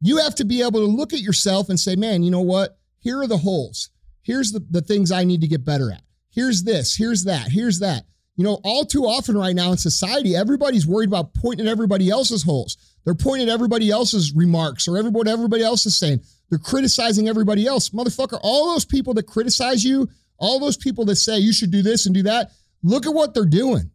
You 0.00 0.18
have 0.18 0.34
to 0.36 0.44
be 0.44 0.62
able 0.62 0.80
to 0.80 0.86
look 0.86 1.12
at 1.12 1.20
yourself 1.20 1.68
and 1.68 1.78
say, 1.78 1.94
man, 1.96 2.22
you 2.22 2.30
know 2.30 2.40
what? 2.40 2.76
Here 2.98 3.20
are 3.20 3.26
the 3.26 3.38
holes. 3.38 3.90
Here's 4.22 4.52
the, 4.52 4.64
the 4.70 4.80
things 4.80 5.10
I 5.10 5.24
need 5.24 5.40
to 5.40 5.48
get 5.48 5.64
better 5.64 5.90
at. 5.90 6.02
Here's 6.30 6.62
this. 6.62 6.96
Here's 6.96 7.24
that. 7.24 7.48
Here's 7.50 7.80
that. 7.80 8.04
You 8.36 8.44
know, 8.44 8.60
all 8.64 8.84
too 8.84 9.04
often 9.04 9.36
right 9.36 9.54
now 9.54 9.72
in 9.72 9.78
society, 9.78 10.34
everybody's 10.34 10.86
worried 10.86 11.08
about 11.08 11.34
pointing 11.34 11.66
at 11.66 11.70
everybody 11.70 12.08
else's 12.08 12.42
holes. 12.42 12.76
They're 13.04 13.14
pointing 13.14 13.48
at 13.48 13.52
everybody 13.52 13.90
else's 13.90 14.32
remarks 14.34 14.88
or 14.88 14.96
everybody, 14.96 15.30
everybody 15.30 15.62
else 15.62 15.84
is 15.84 15.98
saying. 15.98 16.20
They're 16.48 16.58
criticizing 16.58 17.28
everybody 17.28 17.66
else. 17.66 17.90
Motherfucker, 17.90 18.38
all 18.42 18.72
those 18.72 18.84
people 18.84 19.12
that 19.14 19.26
criticize 19.26 19.84
you, 19.84 20.08
all 20.38 20.58
those 20.58 20.76
people 20.76 21.04
that 21.06 21.16
say 21.16 21.38
you 21.38 21.52
should 21.52 21.70
do 21.70 21.82
this 21.82 22.06
and 22.06 22.14
do 22.14 22.22
that, 22.22 22.52
look 22.82 23.06
at 23.06 23.14
what 23.14 23.34
they're 23.34 23.44
doing. 23.44 23.90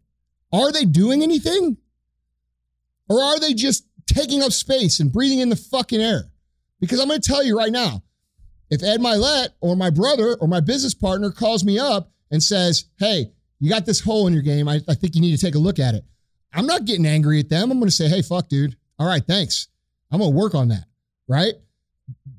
Are 0.53 0.71
they 0.71 0.85
doing 0.85 1.23
anything? 1.23 1.77
Or 3.09 3.21
are 3.21 3.39
they 3.39 3.53
just 3.53 3.87
taking 4.07 4.41
up 4.41 4.51
space 4.51 4.99
and 4.99 5.11
breathing 5.11 5.39
in 5.39 5.49
the 5.49 5.55
fucking 5.55 6.01
air. 6.01 6.23
Because 6.79 6.99
I'm 6.99 7.07
going 7.07 7.21
to 7.21 7.27
tell 7.27 7.43
you 7.43 7.57
right 7.57 7.71
now, 7.71 8.03
if 8.69 8.83
Ed 8.83 8.99
Mylett 8.99 9.49
or 9.61 9.75
my 9.75 9.89
brother 9.89 10.35
or 10.39 10.47
my 10.47 10.59
business 10.59 10.93
partner 10.93 11.31
calls 11.31 11.63
me 11.63 11.79
up 11.79 12.11
and 12.31 12.41
says, 12.43 12.85
hey, 12.99 13.31
you 13.59 13.69
got 13.69 13.85
this 13.85 14.01
hole 14.01 14.27
in 14.27 14.33
your 14.33 14.43
game. 14.43 14.67
I, 14.67 14.81
I 14.87 14.93
think 14.93 15.15
you 15.15 15.21
need 15.21 15.37
to 15.37 15.43
take 15.43 15.55
a 15.55 15.59
look 15.59 15.79
at 15.79 15.95
it. 15.95 16.03
I'm 16.53 16.65
not 16.65 16.85
getting 16.85 17.05
angry 17.05 17.39
at 17.39 17.49
them. 17.49 17.71
I'm 17.71 17.79
going 17.79 17.89
to 17.89 17.95
say, 17.95 18.07
hey, 18.07 18.21
fuck, 18.21 18.49
dude. 18.49 18.75
All 18.99 19.07
right, 19.07 19.23
thanks. 19.25 19.67
I'm 20.11 20.19
going 20.19 20.31
to 20.31 20.37
work 20.37 20.55
on 20.55 20.69
that. 20.69 20.85
Right. 21.27 21.53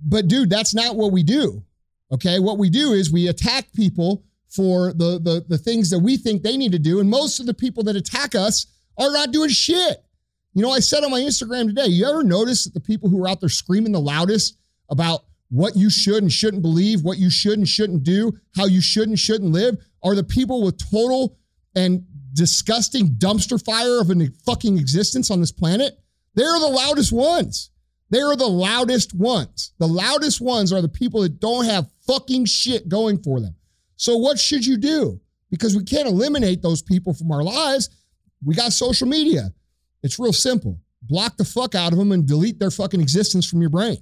But, 0.02 0.28
dude, 0.28 0.50
that's 0.50 0.74
not 0.74 0.96
what 0.96 1.12
we 1.12 1.22
do. 1.22 1.62
Okay. 2.10 2.38
What 2.38 2.58
we 2.58 2.70
do 2.70 2.92
is 2.92 3.12
we 3.12 3.28
attack 3.28 3.72
people 3.74 4.24
for 4.48 4.94
the, 4.94 5.20
the, 5.22 5.44
the 5.46 5.58
things 5.58 5.90
that 5.90 5.98
we 5.98 6.16
think 6.16 6.42
they 6.42 6.56
need 6.56 6.72
to 6.72 6.78
do. 6.78 7.00
And 7.00 7.10
most 7.10 7.38
of 7.38 7.46
the 7.46 7.52
people 7.52 7.82
that 7.84 7.96
attack 7.96 8.34
us 8.34 8.66
are 8.96 9.12
not 9.12 9.30
doing 9.30 9.50
shit. 9.50 10.02
You 10.54 10.62
know, 10.62 10.70
I 10.70 10.80
said 10.80 11.04
on 11.04 11.10
my 11.10 11.20
Instagram 11.20 11.66
today, 11.66 11.86
you 11.86 12.06
ever 12.08 12.24
notice 12.24 12.64
that 12.64 12.72
the 12.72 12.80
people 12.80 13.10
who 13.10 13.22
are 13.22 13.28
out 13.28 13.40
there 13.40 13.50
screaming 13.50 13.92
the 13.92 14.00
loudest 14.00 14.56
about 14.88 15.24
what 15.50 15.76
you 15.76 15.90
should 15.90 16.22
and 16.22 16.32
shouldn't 16.32 16.62
believe, 16.62 17.02
what 17.02 17.18
you 17.18 17.30
should 17.30 17.58
and 17.58 17.68
shouldn't 17.68 18.02
do, 18.02 18.32
how 18.56 18.66
you 18.66 18.80
should 18.80 19.08
and 19.08 19.18
shouldn't 19.18 19.52
live, 19.52 19.76
are 20.02 20.14
the 20.14 20.24
people 20.24 20.62
with 20.62 20.78
total 20.78 21.38
and 21.74 22.04
disgusting 22.34 23.14
dumpster 23.18 23.62
fire 23.62 24.00
of 24.00 24.10
a 24.10 24.28
fucking 24.44 24.78
existence 24.78 25.30
on 25.30 25.40
this 25.40 25.52
planet? 25.52 25.98
They're 26.34 26.58
the 26.58 26.68
loudest 26.68 27.12
ones. 27.12 27.70
They 28.10 28.20
are 28.20 28.36
the 28.36 28.46
loudest 28.46 29.14
ones. 29.14 29.72
The 29.78 29.88
loudest 29.88 30.40
ones 30.40 30.72
are 30.72 30.80
the 30.80 30.88
people 30.88 31.22
that 31.22 31.40
don't 31.40 31.64
have 31.66 31.90
fucking 32.06 32.46
shit 32.46 32.88
going 32.88 33.22
for 33.22 33.40
them. 33.40 33.54
So, 33.96 34.16
what 34.16 34.38
should 34.38 34.64
you 34.64 34.76
do? 34.76 35.20
Because 35.50 35.76
we 35.76 35.84
can't 35.84 36.08
eliminate 36.08 36.62
those 36.62 36.82
people 36.82 37.12
from 37.12 37.32
our 37.32 37.42
lives. 37.42 37.90
We 38.44 38.54
got 38.54 38.72
social 38.72 39.08
media. 39.08 39.52
It's 40.02 40.18
real 40.18 40.32
simple. 40.32 40.78
Block 41.02 41.36
the 41.36 41.44
fuck 41.44 41.74
out 41.74 41.92
of 41.92 41.98
them 41.98 42.12
and 42.12 42.26
delete 42.26 42.58
their 42.58 42.70
fucking 42.70 43.00
existence 43.00 43.46
from 43.48 43.60
your 43.60 43.70
brain. 43.70 43.98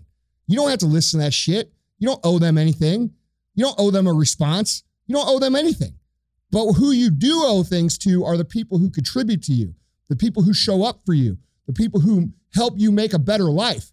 You 0.47 0.57
don't 0.57 0.71
have 0.71 0.79
to 0.81 0.87
listen 0.87 1.21
to 1.21 1.27
that 1.27 1.35
shit. 1.35 1.73
You 1.99 2.09
don't 2.09 2.21
owe 2.25 2.39
them 2.39 2.59
anything. 2.59 3.13
You 3.55 3.65
don't 3.65 3.79
owe 3.79 3.91
them 3.91 4.07
a 4.07 4.13
response. 4.13 4.85
You 5.07 5.15
don't 5.15 5.29
owe 5.29 5.39
them 5.39 5.57
anything. 5.57 5.95
But 6.51 6.75
who 6.75 6.93
you 6.93 7.11
do 7.11 7.43
owe 7.45 7.63
things 7.63 7.99
to 7.99 8.25
are 8.25 8.37
the 8.37 8.45
people 8.45 8.79
who 8.79 8.91
contribute 8.91 9.43
to 9.45 9.53
you, 9.53 9.75
the 10.09 10.17
people 10.17 10.43
who 10.43 10.53
show 10.53 10.85
up 10.85 11.01
for 11.05 11.15
you, 11.15 11.39
the 11.67 11.73
people 11.73 12.01
who 12.01 12.33
help 12.55 12.75
you 12.77 12.93
make 12.93 13.13
a 13.13 13.19
better 13.19 13.51
life. 13.51 13.93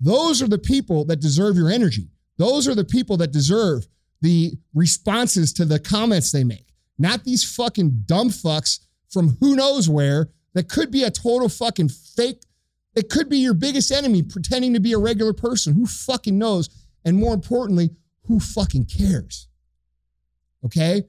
Those 0.00 0.42
are 0.42 0.48
the 0.48 0.58
people 0.58 1.04
that 1.06 1.20
deserve 1.20 1.56
your 1.56 1.70
energy. 1.70 2.08
Those 2.36 2.68
are 2.68 2.74
the 2.74 2.84
people 2.84 3.16
that 3.18 3.32
deserve 3.32 3.86
the 4.20 4.54
responses 4.74 5.52
to 5.54 5.64
the 5.64 5.78
comments 5.78 6.32
they 6.32 6.44
make, 6.44 6.72
not 6.98 7.24
these 7.24 7.44
fucking 7.44 8.04
dumb 8.06 8.30
fucks 8.30 8.80
from 9.10 9.36
who 9.40 9.54
knows 9.54 9.88
where 9.88 10.30
that 10.54 10.68
could 10.68 10.90
be 10.90 11.02
a 11.02 11.10
total 11.10 11.48
fucking 11.48 11.88
fake. 11.88 12.42
It 12.94 13.10
could 13.10 13.28
be 13.28 13.38
your 13.38 13.54
biggest 13.54 13.90
enemy 13.90 14.22
pretending 14.22 14.74
to 14.74 14.80
be 14.80 14.92
a 14.92 14.98
regular 14.98 15.32
person. 15.32 15.74
Who 15.74 15.86
fucking 15.86 16.38
knows? 16.38 16.68
And 17.04 17.16
more 17.16 17.34
importantly, 17.34 17.90
who 18.26 18.40
fucking 18.40 18.86
cares? 18.86 19.48
Okay? 20.64 21.02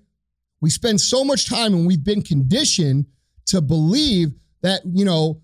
We 0.61 0.69
spend 0.69 0.99
so 0.99 1.23
much 1.23 1.47
time 1.47 1.73
and 1.73 1.85
we've 1.85 2.03
been 2.03 2.21
conditioned 2.21 3.05
to 3.47 3.61
believe 3.61 4.33
that, 4.61 4.81
you 4.85 5.05
know, 5.05 5.41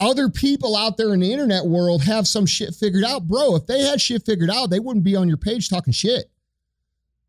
other 0.00 0.28
people 0.28 0.76
out 0.76 0.96
there 0.96 1.14
in 1.14 1.20
the 1.20 1.32
internet 1.32 1.64
world 1.64 2.02
have 2.02 2.26
some 2.26 2.46
shit 2.46 2.74
figured 2.74 3.04
out. 3.04 3.28
Bro, 3.28 3.56
if 3.56 3.66
they 3.66 3.82
had 3.82 4.00
shit 4.00 4.24
figured 4.26 4.50
out, 4.50 4.70
they 4.70 4.80
wouldn't 4.80 5.04
be 5.04 5.14
on 5.14 5.28
your 5.28 5.36
page 5.36 5.68
talking 5.68 5.92
shit. 5.92 6.30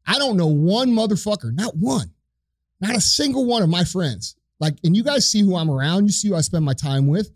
I 0.08 0.18
don't 0.18 0.38
know 0.38 0.48
one 0.48 0.90
motherfucker, 0.90 1.54
not 1.54 1.76
one, 1.76 2.12
not 2.82 2.96
a 2.96 3.02
single 3.02 3.46
one 3.46 3.62
of 3.62 3.70
my 3.70 3.84
friends. 3.84 4.36
Like, 4.60 4.76
and 4.84 4.96
you 4.96 5.04
guys 5.04 5.30
see 5.30 5.42
who 5.42 5.56
I'm 5.56 5.70
around, 5.70 6.06
you 6.06 6.12
see 6.12 6.30
who 6.30 6.36
I 6.36 6.42
spend 6.42 6.66
my 6.66 6.74
time 6.74 7.08
with. 7.08 7.30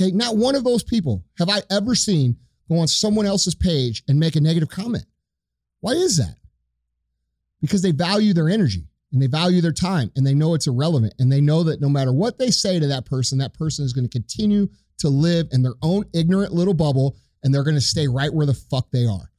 Okay, 0.00 0.10
not 0.10 0.36
one 0.36 0.54
of 0.54 0.64
those 0.64 0.82
people 0.82 1.24
have 1.38 1.48
I 1.48 1.62
ever 1.70 1.94
seen 1.94 2.36
go 2.68 2.78
on 2.78 2.88
someone 2.88 3.26
else's 3.26 3.54
page 3.54 4.02
and 4.08 4.18
make 4.18 4.36
a 4.36 4.40
negative 4.40 4.68
comment. 4.68 5.04
Why 5.80 5.92
is 5.92 6.16
that? 6.16 6.36
Because 7.60 7.82
they 7.82 7.90
value 7.90 8.32
their 8.32 8.48
energy 8.48 8.86
and 9.12 9.20
they 9.20 9.26
value 9.26 9.60
their 9.60 9.72
time 9.72 10.10
and 10.16 10.26
they 10.26 10.34
know 10.34 10.54
it's 10.54 10.66
irrelevant 10.66 11.14
and 11.18 11.30
they 11.30 11.40
know 11.40 11.62
that 11.64 11.80
no 11.80 11.88
matter 11.88 12.12
what 12.12 12.38
they 12.38 12.50
say 12.50 12.78
to 12.78 12.86
that 12.86 13.04
person, 13.04 13.38
that 13.38 13.54
person 13.54 13.84
is 13.84 13.92
going 13.92 14.08
to 14.08 14.10
continue 14.10 14.68
to 14.98 15.08
live 15.08 15.48
in 15.52 15.62
their 15.62 15.74
own 15.82 16.04
ignorant 16.14 16.52
little 16.52 16.74
bubble 16.74 17.16
and 17.42 17.52
they're 17.52 17.64
going 17.64 17.76
to 17.76 17.80
stay 17.80 18.08
right 18.08 18.32
where 18.32 18.46
the 18.46 18.54
fuck 18.54 18.90
they 18.90 19.06
are. 19.06 19.30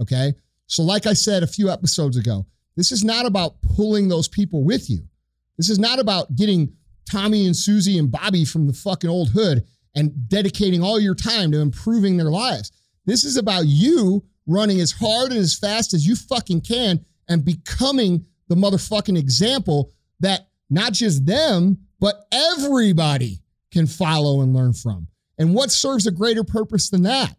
Okay. 0.00 0.34
So, 0.66 0.82
like 0.82 1.06
I 1.06 1.14
said 1.14 1.42
a 1.42 1.46
few 1.46 1.70
episodes 1.70 2.16
ago, 2.16 2.46
this 2.76 2.92
is 2.92 3.02
not 3.02 3.26
about 3.26 3.60
pulling 3.62 4.08
those 4.08 4.28
people 4.28 4.62
with 4.62 4.88
you. 4.88 5.08
This 5.56 5.70
is 5.70 5.78
not 5.78 5.98
about 5.98 6.36
getting 6.36 6.74
Tommy 7.10 7.46
and 7.46 7.56
Susie 7.56 7.98
and 7.98 8.10
Bobby 8.10 8.44
from 8.44 8.66
the 8.66 8.72
fucking 8.72 9.10
old 9.10 9.30
hood 9.30 9.64
and 9.98 10.28
dedicating 10.28 10.80
all 10.80 11.00
your 11.00 11.16
time 11.16 11.50
to 11.50 11.60
improving 11.60 12.16
their 12.16 12.30
lives. 12.30 12.70
This 13.04 13.24
is 13.24 13.36
about 13.36 13.66
you 13.66 14.24
running 14.46 14.80
as 14.80 14.92
hard 14.92 15.32
and 15.32 15.40
as 15.40 15.58
fast 15.58 15.92
as 15.92 16.06
you 16.06 16.14
fucking 16.14 16.60
can 16.60 17.04
and 17.28 17.44
becoming 17.44 18.24
the 18.46 18.54
motherfucking 18.54 19.18
example 19.18 19.92
that 20.20 20.48
not 20.70 20.92
just 20.92 21.26
them, 21.26 21.78
but 21.98 22.26
everybody 22.30 23.40
can 23.72 23.88
follow 23.88 24.40
and 24.40 24.54
learn 24.54 24.72
from. 24.72 25.08
And 25.36 25.52
what 25.52 25.72
serves 25.72 26.06
a 26.06 26.12
greater 26.12 26.44
purpose 26.44 26.90
than 26.90 27.02
that? 27.02 27.34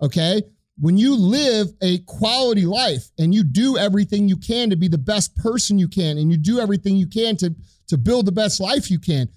Okay. 0.00 0.42
When 0.78 0.96
you 0.96 1.16
live 1.16 1.66
a 1.82 1.98
quality 1.98 2.64
life 2.64 3.10
and 3.18 3.34
you 3.34 3.42
do 3.42 3.76
everything 3.76 4.28
you 4.28 4.36
can 4.36 4.70
to 4.70 4.76
be 4.76 4.86
the 4.86 4.96
best 4.96 5.34
person 5.34 5.80
you 5.80 5.88
can, 5.88 6.16
and 6.18 6.30
you 6.30 6.38
do 6.38 6.60
everything 6.60 6.96
you 6.96 7.08
can 7.08 7.36
to, 7.38 7.56
to 7.88 7.98
build 7.98 8.26
the 8.26 8.32
best 8.32 8.60
life 8.60 8.88
you 8.88 9.00
can, 9.00 9.28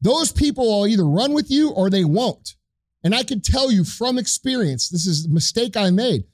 those 0.00 0.32
people 0.32 0.66
will 0.66 0.86
either 0.86 1.06
run 1.06 1.32
with 1.32 1.50
you 1.50 1.70
or 1.70 1.90
they 1.90 2.04
won't. 2.04 2.56
And 3.02 3.14
I 3.14 3.22
can 3.22 3.40
tell 3.40 3.70
you 3.70 3.84
from 3.84 4.18
experience, 4.18 4.88
this 4.88 5.06
is 5.06 5.26
a 5.26 5.30
mistake 5.30 5.76
I 5.76 5.90
made. 5.90 6.24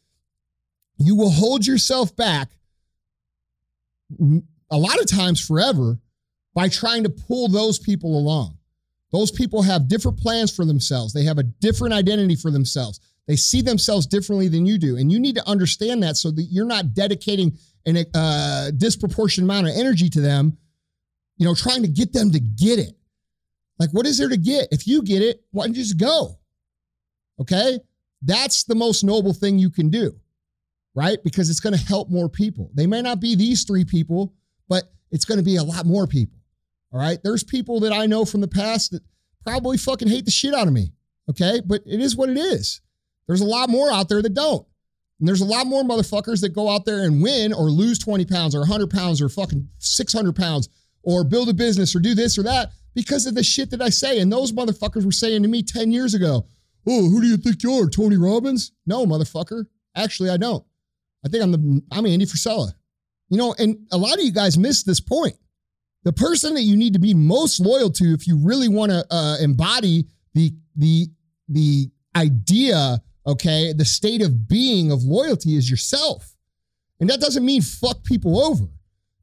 You 0.99 1.15
will 1.15 1.31
hold 1.31 1.67
yourself 1.67 2.15
back 2.17 2.51
a 4.71 4.79
lot 4.79 5.01
of 5.01 5.07
times 5.07 5.45
forever 5.45 5.99
by 6.55 6.69
trying 6.69 7.05
to 7.05 7.11
pull 7.11 7.49
those 7.49 7.79
people 7.79 8.19
along. 8.19 8.57
Those 9.13 9.31
people 9.31 9.63
have 9.63 9.89
different 9.89 10.19
plans 10.19 10.55
for 10.55 10.65
themselves. 10.65 11.13
They 11.13 11.25
have 11.25 11.39
a 11.39 11.45
different 11.45 11.95
identity 11.95 12.35
for 12.35 12.51
themselves. 12.51 13.01
They 13.27 13.37
see 13.37 13.61
themselves 13.61 14.07
differently 14.07 14.49
than 14.49 14.67
you 14.67 14.79
do. 14.79 14.97
And 14.97 15.11
you 15.11 15.19
need 15.19 15.37
to 15.37 15.49
understand 15.49 16.03
that 16.03 16.17
so 16.17 16.31
that 16.31 16.43
you're 16.45 16.67
not 16.67 16.95
dedicating 16.95 17.57
a 17.87 18.05
uh, 18.15 18.71
disproportionate 18.73 19.49
amount 19.49 19.69
of 19.69 19.75
energy 19.77 20.09
to 20.11 20.21
them, 20.21 20.57
you 21.37 21.47
know, 21.47 21.55
trying 21.55 21.83
to 21.83 21.89
get 21.89 22.13
them 22.13 22.33
to 22.33 22.41
get 22.41 22.79
it. 22.79 22.97
Like, 23.79 23.91
what 23.91 24.07
is 24.07 24.19
there 24.19 24.29
to 24.29 24.37
get? 24.37 24.69
If 24.71 24.87
you 24.87 25.03
get 25.03 25.23
it, 25.23 25.43
why 25.51 25.67
don't 25.67 25.77
you 25.77 25.83
just 25.83 25.99
go? 25.99 26.39
Okay. 27.41 27.79
That's 28.23 28.65
the 28.65 28.75
most 28.75 29.05
noble 29.05 29.35
thing 29.35 29.59
you 29.59 29.71
can 29.71 29.91
do 29.91 30.19
right? 30.97 31.23
Because 31.23 31.49
it's 31.51 31.61
going 31.61 31.77
to 31.77 31.87
help 31.87 32.11
more 32.11 32.29
people. 32.29 32.71
They 32.75 32.87
may 32.87 33.03
not 33.03 33.21
be 33.21 33.37
these 33.37 33.63
three 33.65 33.85
people, 33.85 34.33
but 34.67 34.85
it's 35.13 35.27
going 35.27 35.39
to 35.39 35.45
be 35.45 35.57
a 35.57 35.63
lot 35.63 35.87
more 35.87 36.07
people. 36.09 36.39
All 36.93 36.99
right. 36.99 37.19
There's 37.23 37.45
people 37.45 37.79
that 37.81 37.93
I 37.93 38.07
know 38.07 38.25
from 38.25 38.41
the 38.41 38.49
past 38.49 38.93
that 38.93 39.03
probably 39.45 39.77
fucking 39.77 40.09
hate 40.09 40.25
the 40.25 40.31
shit 40.31 40.55
out 40.55 40.67
of 40.67 40.73
me. 40.73 40.93
Okay. 41.31 41.61
But 41.65 41.83
it 41.87 42.01
is 42.01 42.17
what 42.17 42.31
it 42.31 42.39
is. 42.39 42.81
There's 43.27 43.43
a 43.43 43.47
lot 43.47 43.69
more 43.69 43.93
out 43.93 44.09
there 44.09 44.23
that 44.23 44.35
don't. 44.35 44.67
And 45.21 45.29
there's 45.29 45.43
a 45.43 45.47
lot 45.47 45.67
more 45.67 45.83
motherfuckers 45.83 46.41
that 46.41 46.55
go 46.55 46.71
out 46.71 46.87
there 46.87 47.05
and 47.05 47.23
win 47.23 47.53
or 47.53 47.65
lose 47.65 47.99
20 47.99 48.25
pounds 48.25 48.55
or 48.55 48.61
100 48.61 48.91
pounds 48.91 49.21
or 49.21 49.29
fucking 49.29 49.69
600 49.79 50.35
pounds 50.35 50.69
or 51.07 51.25
build 51.25 51.49
a 51.49 51.55
business 51.55 51.95
or 51.97 52.01
do 52.01 52.15
this 52.15 52.37
or 52.37 52.43
that 52.43 52.73
because 52.95 53.25
of 53.27 53.35
the 53.35 53.43
shit 53.43 53.71
that 53.71 53.81
I 53.81 53.89
say. 53.89 54.19
And 54.21 54.31
those 54.31 54.53
motherfuckers 54.53 55.05
were 55.05 55.13
saying 55.13 55.43
to 55.43 55.49
me 55.49 55.63
10 55.63 55.91
years 55.93 56.13
ago, 56.13 56.47
Oh, 56.87 57.09
who 57.09 57.21
do 57.21 57.27
you 57.27 57.37
think 57.37 57.63
you 57.63 57.73
are, 57.73 57.89
Tony 57.89 58.17
Robbins? 58.17 58.73
No, 58.87 59.07
motherfucker. 59.07 59.65
Actually, 59.97 60.31
I 60.31 60.37
don't. 60.37 60.65
I 61.25 61.29
think 61.29 61.43
I'm 61.43 61.53
the 61.53 61.83
I'm 61.91 62.07
Andy 62.07 62.27
Frisella. 62.27 62.73
You 63.29 63.39
know, 63.39 63.55
and 63.59 63.79
a 63.91 63.97
lot 63.97 64.19
of 64.19 64.25
you 64.25 64.31
guys 64.31 64.57
miss 64.57 64.85
this 64.85 65.01
point. 65.01 65.35
The 66.05 66.13
person 66.13 66.55
that 66.55 66.63
you 66.63 66.77
need 66.77 66.93
to 66.93 67.01
be 67.01 67.15
most 67.15 67.59
loyal 67.59 67.91
to 67.91 68.05
if 68.13 68.29
you 68.29 68.39
really 68.39 68.69
want 68.69 68.93
to 68.93 69.05
uh, 69.11 69.37
embody 69.41 70.07
the 70.35 70.53
the 70.77 71.09
the 71.49 71.91
idea, 72.15 73.03
okay, 73.27 73.73
the 73.73 73.85
state 73.85 74.23
of 74.23 74.49
being 74.49 74.93
of 74.93 75.03
loyalty 75.03 75.57
is 75.57 75.69
yourself. 75.69 76.35
And 77.01 77.11
that 77.11 77.21
doesn't 77.21 77.45
mean 77.45 77.63
fuck 77.63 78.05
people 78.05 78.41
over. 78.41 78.69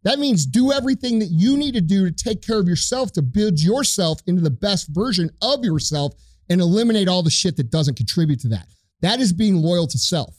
That 0.03 0.19
means 0.19 0.45
do 0.45 0.71
everything 0.71 1.19
that 1.19 1.29
you 1.31 1.57
need 1.57 1.73
to 1.75 1.81
do 1.81 2.09
to 2.09 2.11
take 2.11 2.41
care 2.41 2.59
of 2.59 2.67
yourself 2.67 3.11
to 3.13 3.21
build 3.21 3.59
yourself 3.59 4.19
into 4.27 4.41
the 4.41 4.51
best 4.51 4.89
version 4.89 5.29
of 5.41 5.63
yourself 5.63 6.13
and 6.49 6.59
eliminate 6.59 7.07
all 7.07 7.23
the 7.23 7.29
shit 7.29 7.55
that 7.57 7.71
doesn't 7.71 7.95
contribute 7.95 8.39
to 8.41 8.49
that. 8.49 8.67
That 9.01 9.19
is 9.19 9.31
being 9.31 9.55
loyal 9.55 9.87
to 9.87 9.97
self. 9.97 10.35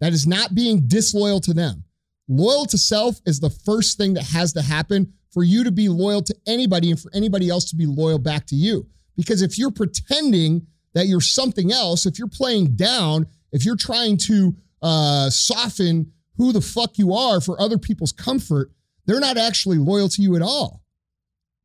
That 0.00 0.12
is 0.12 0.26
not 0.26 0.54
being 0.54 0.88
disloyal 0.88 1.40
to 1.40 1.54
them. 1.54 1.84
Loyal 2.28 2.66
to 2.66 2.78
self 2.78 3.20
is 3.24 3.38
the 3.38 3.50
first 3.50 3.98
thing 3.98 4.14
that 4.14 4.24
has 4.24 4.52
to 4.54 4.62
happen 4.62 5.12
for 5.32 5.44
you 5.44 5.64
to 5.64 5.70
be 5.70 5.88
loyal 5.88 6.22
to 6.22 6.34
anybody 6.46 6.90
and 6.90 7.00
for 7.00 7.10
anybody 7.14 7.48
else 7.48 7.66
to 7.70 7.76
be 7.76 7.86
loyal 7.86 8.18
back 8.18 8.46
to 8.46 8.56
you. 8.56 8.86
Because 9.16 9.42
if 9.42 9.58
you're 9.58 9.70
pretending 9.70 10.66
that 10.94 11.06
you're 11.06 11.20
something 11.20 11.72
else, 11.72 12.04
if 12.04 12.18
you're 12.18 12.28
playing 12.28 12.74
down, 12.76 13.26
if 13.52 13.64
you're 13.64 13.76
trying 13.76 14.16
to 14.16 14.54
uh, 14.82 15.30
soften 15.30 16.12
who 16.36 16.52
the 16.52 16.60
fuck 16.60 16.98
you 16.98 17.12
are 17.12 17.40
for 17.40 17.60
other 17.60 17.78
people's 17.78 18.12
comfort, 18.12 18.70
they're 19.06 19.20
not 19.20 19.36
actually 19.36 19.78
loyal 19.78 20.08
to 20.08 20.22
you 20.22 20.36
at 20.36 20.42
all. 20.42 20.82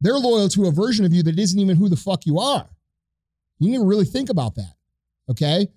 They're 0.02 0.18
loyal 0.18 0.50
to 0.50 0.66
a 0.66 0.72
version 0.72 1.06
of 1.06 1.14
you 1.14 1.24
that 1.24 1.40
isn't 1.40 1.60
even 1.60 1.78
who 1.78 1.90
the 1.90 1.96
fuck 1.96 2.26
you 2.26 2.40
are. 2.40 2.70
You 3.60 3.72
need 3.72 3.78
to 3.78 3.86
really 3.86 4.06
think 4.06 4.30
about 4.30 4.56
that. 4.56 4.74
Okay. 5.30 5.68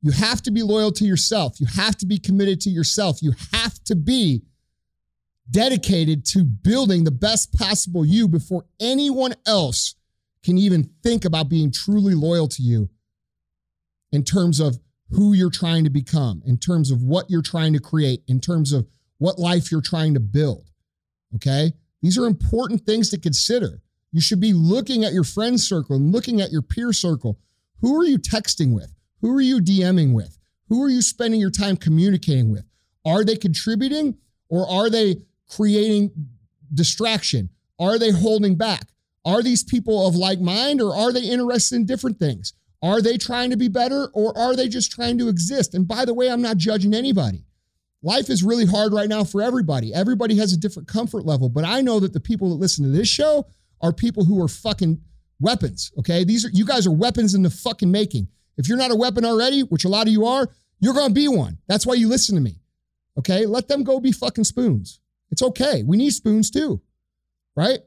You 0.00 0.12
have 0.12 0.42
to 0.42 0.50
be 0.50 0.62
loyal 0.62 0.92
to 0.92 1.04
yourself. 1.04 1.60
You 1.60 1.66
have 1.66 1.96
to 1.98 2.06
be 2.06 2.18
committed 2.18 2.60
to 2.62 2.70
yourself. 2.70 3.22
You 3.22 3.32
have 3.52 3.82
to 3.84 3.96
be 3.96 4.42
dedicated 5.50 6.24
to 6.26 6.44
building 6.44 7.04
the 7.04 7.10
best 7.10 7.52
possible 7.52 8.04
you 8.04 8.28
before 8.28 8.64
anyone 8.80 9.34
else 9.46 9.94
can 10.44 10.58
even 10.58 10.90
think 11.02 11.24
about 11.24 11.48
being 11.48 11.72
truly 11.72 12.14
loyal 12.14 12.48
to 12.48 12.62
you 12.62 12.88
in 14.12 14.22
terms 14.24 14.60
of 14.60 14.78
who 15.10 15.32
you're 15.32 15.50
trying 15.50 15.84
to 15.84 15.90
become, 15.90 16.42
in 16.44 16.58
terms 16.58 16.90
of 16.90 17.02
what 17.02 17.30
you're 17.30 17.42
trying 17.42 17.72
to 17.72 17.80
create, 17.80 18.22
in 18.28 18.40
terms 18.40 18.72
of 18.72 18.86
what 19.18 19.38
life 19.38 19.70
you're 19.70 19.80
trying 19.80 20.14
to 20.14 20.20
build. 20.20 20.70
Okay? 21.34 21.72
These 22.02 22.18
are 22.18 22.26
important 22.26 22.82
things 22.82 23.10
to 23.10 23.18
consider. 23.18 23.82
You 24.12 24.20
should 24.20 24.40
be 24.40 24.52
looking 24.52 25.04
at 25.04 25.12
your 25.12 25.24
friend 25.24 25.60
circle 25.60 25.96
and 25.96 26.12
looking 26.12 26.40
at 26.40 26.50
your 26.50 26.62
peer 26.62 26.92
circle. 26.92 27.38
Who 27.80 28.00
are 28.00 28.04
you 28.04 28.18
texting 28.18 28.74
with? 28.74 28.92
Who 29.20 29.34
are 29.36 29.40
you 29.40 29.60
DMing 29.60 30.14
with? 30.14 30.38
Who 30.68 30.82
are 30.82 30.88
you 30.88 31.02
spending 31.02 31.40
your 31.40 31.50
time 31.50 31.76
communicating 31.76 32.50
with? 32.50 32.64
Are 33.04 33.24
they 33.24 33.36
contributing 33.36 34.18
or 34.48 34.68
are 34.68 34.90
they 34.90 35.22
creating 35.48 36.10
distraction? 36.72 37.50
Are 37.78 37.98
they 37.98 38.10
holding 38.10 38.56
back? 38.56 38.88
Are 39.24 39.42
these 39.42 39.64
people 39.64 40.06
of 40.06 40.14
like 40.14 40.40
mind 40.40 40.80
or 40.80 40.94
are 40.94 41.12
they 41.12 41.22
interested 41.22 41.76
in 41.76 41.86
different 41.86 42.18
things? 42.18 42.54
Are 42.82 43.02
they 43.02 43.16
trying 43.16 43.50
to 43.50 43.56
be 43.56 43.68
better 43.68 44.08
or 44.14 44.36
are 44.36 44.54
they 44.54 44.68
just 44.68 44.92
trying 44.92 45.18
to 45.18 45.28
exist? 45.28 45.74
And 45.74 45.86
by 45.86 46.04
the 46.04 46.14
way, 46.14 46.30
I'm 46.30 46.42
not 46.42 46.56
judging 46.56 46.94
anybody. 46.94 47.44
Life 48.02 48.30
is 48.30 48.44
really 48.44 48.66
hard 48.66 48.92
right 48.92 49.08
now 49.08 49.24
for 49.24 49.42
everybody. 49.42 49.92
Everybody 49.92 50.36
has 50.36 50.52
a 50.52 50.56
different 50.56 50.86
comfort 50.86 51.26
level, 51.26 51.48
but 51.48 51.64
I 51.64 51.80
know 51.80 51.98
that 51.98 52.12
the 52.12 52.20
people 52.20 52.50
that 52.50 52.56
listen 52.56 52.84
to 52.84 52.90
this 52.90 53.08
show 53.08 53.46
are 53.80 53.92
people 53.92 54.24
who 54.24 54.40
are 54.42 54.48
fucking 54.48 55.00
weapons, 55.40 55.90
okay? 55.98 56.22
These 56.22 56.44
are 56.44 56.50
you 56.50 56.64
guys 56.64 56.86
are 56.86 56.92
weapons 56.92 57.34
in 57.34 57.42
the 57.42 57.50
fucking 57.50 57.90
making. 57.90 58.28
If 58.56 58.68
you're 58.68 58.78
not 58.78 58.90
a 58.90 58.96
weapon 58.96 59.24
already, 59.24 59.62
which 59.62 59.84
a 59.84 59.88
lot 59.88 60.06
of 60.06 60.12
you 60.12 60.26
are, 60.26 60.48
you're 60.80 60.94
going 60.94 61.08
to 61.08 61.14
be 61.14 61.28
one. 61.28 61.58
That's 61.66 61.86
why 61.86 61.94
you 61.94 62.08
listen 62.08 62.34
to 62.34 62.40
me. 62.40 62.60
Okay. 63.18 63.46
Let 63.46 63.68
them 63.68 63.82
go 63.82 64.00
be 64.00 64.12
fucking 64.12 64.44
spoons. 64.44 65.00
It's 65.30 65.42
okay. 65.42 65.82
We 65.82 65.96
need 65.96 66.10
spoons 66.10 66.50
too. 66.50 66.80
Right? 67.56 67.80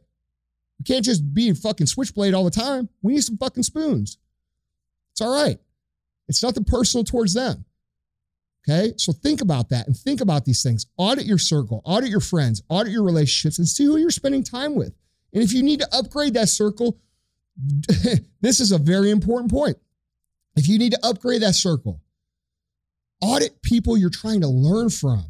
We 0.80 0.84
can't 0.84 1.06
just 1.06 1.34
be 1.34 1.54
fucking 1.54 1.88
switchblade 1.88 2.34
all 2.34 2.44
the 2.44 2.52
time. 2.52 2.90
We 3.02 3.14
need 3.14 3.24
some 3.24 3.38
fucking 3.38 3.64
spoons. 3.64 4.18
It's 5.12 5.22
all 5.22 5.34
right. 5.34 5.60
It's 6.28 6.44
nothing 6.44 6.64
personal 6.64 7.04
towards 7.04 7.34
them. 7.34 7.66
Okay. 8.68 8.94
So 8.98 9.12
think 9.12 9.42
about 9.42 9.70
that 9.70 9.88
and 9.88 9.98
think 9.98 10.22
about 10.22 10.46
these 10.46 10.62
things. 10.62 10.86
Audit 10.98 11.26
your 11.26 11.38
circle, 11.38 11.82
audit 11.84 12.10
your 12.10 12.20
friends, 12.20 12.62
audit 12.70 12.94
your 12.94 13.04
relationships, 13.04 13.58
and 13.58 13.68
see 13.68 13.86
who 13.86 13.98
you're 13.98 14.12
spending 14.12 14.44
time 14.44 14.76
with. 14.76 14.94
And 15.34 15.44
if 15.44 15.54
you 15.54 15.64
need 15.64 15.80
to 15.80 15.88
upgrade 15.96 16.36
that 16.36 16.50
circle, 16.50 17.00
this 18.42 18.60
is 18.60 18.72
a 18.72 18.78
very 18.78 19.10
important 19.10 19.52
point. 19.52 19.78
If 20.56 20.68
you 20.68 20.78
need 20.78 20.92
to 20.92 21.00
upgrade 21.04 21.42
that 21.42 21.56
circle, 21.56 22.02
audit 23.22 23.62
people 23.62 23.98
you're 23.98 24.10
trying 24.10 24.42
to 24.42 24.48
learn 24.48 24.90
from. 24.90 25.26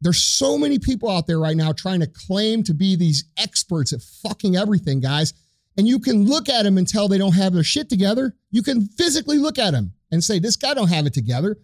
There's 0.00 0.22
so 0.22 0.58
many 0.58 0.78
people 0.78 1.08
out 1.08 1.28
there 1.28 1.38
right 1.38 1.56
now 1.56 1.72
trying 1.72 2.00
to 2.00 2.08
claim 2.08 2.64
to 2.64 2.74
be 2.74 2.96
these 2.96 3.24
experts 3.36 3.92
at 3.92 4.02
fucking 4.02 4.56
everything, 4.56 5.00
guys. 5.00 5.32
And 5.76 5.88
you 5.88 5.98
can 5.98 6.26
look 6.26 6.48
at 6.48 6.64
them 6.64 6.76
and 6.76 6.86
tell 6.86 7.08
they 7.08 7.18
don't 7.18 7.34
have 7.34 7.54
their 7.54 7.64
shit 7.64 7.88
together. 7.88 8.36
You 8.50 8.62
can 8.62 8.86
physically 8.88 9.38
look 9.38 9.58
at 9.58 9.70
them 9.70 9.94
and 10.10 10.22
say, 10.22 10.38
this 10.38 10.56
guy 10.56 10.74
don't 10.74 10.90
have 10.90 11.06
it 11.06 11.14
together. 11.14 11.58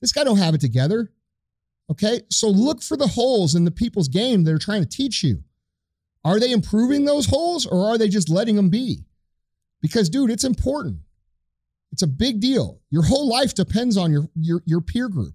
This 0.00 0.12
guy 0.12 0.24
don't 0.24 0.38
have 0.38 0.54
it 0.54 0.60
together. 0.60 1.12
Okay. 1.90 2.22
So 2.30 2.48
look 2.48 2.82
for 2.82 2.96
the 2.96 3.08
holes 3.08 3.54
in 3.54 3.64
the 3.64 3.70
people's 3.70 4.08
game 4.08 4.44
they're 4.44 4.58
trying 4.58 4.82
to 4.82 4.88
teach 4.88 5.22
you. 5.24 5.42
Are 6.24 6.40
they 6.40 6.52
improving 6.52 7.04
those 7.04 7.26
holes 7.26 7.66
or 7.66 7.84
are 7.86 7.98
they 7.98 8.08
just 8.08 8.30
letting 8.30 8.56
them 8.56 8.70
be? 8.70 9.04
Because, 9.82 10.08
dude, 10.08 10.30
it's 10.30 10.44
important. 10.44 11.00
It's 11.92 12.02
a 12.02 12.06
big 12.06 12.40
deal. 12.40 12.80
Your 12.90 13.04
whole 13.04 13.28
life 13.28 13.54
depends 13.54 13.96
on 13.96 14.10
your, 14.10 14.28
your, 14.34 14.62
your 14.64 14.80
peer 14.80 15.08
group. 15.08 15.34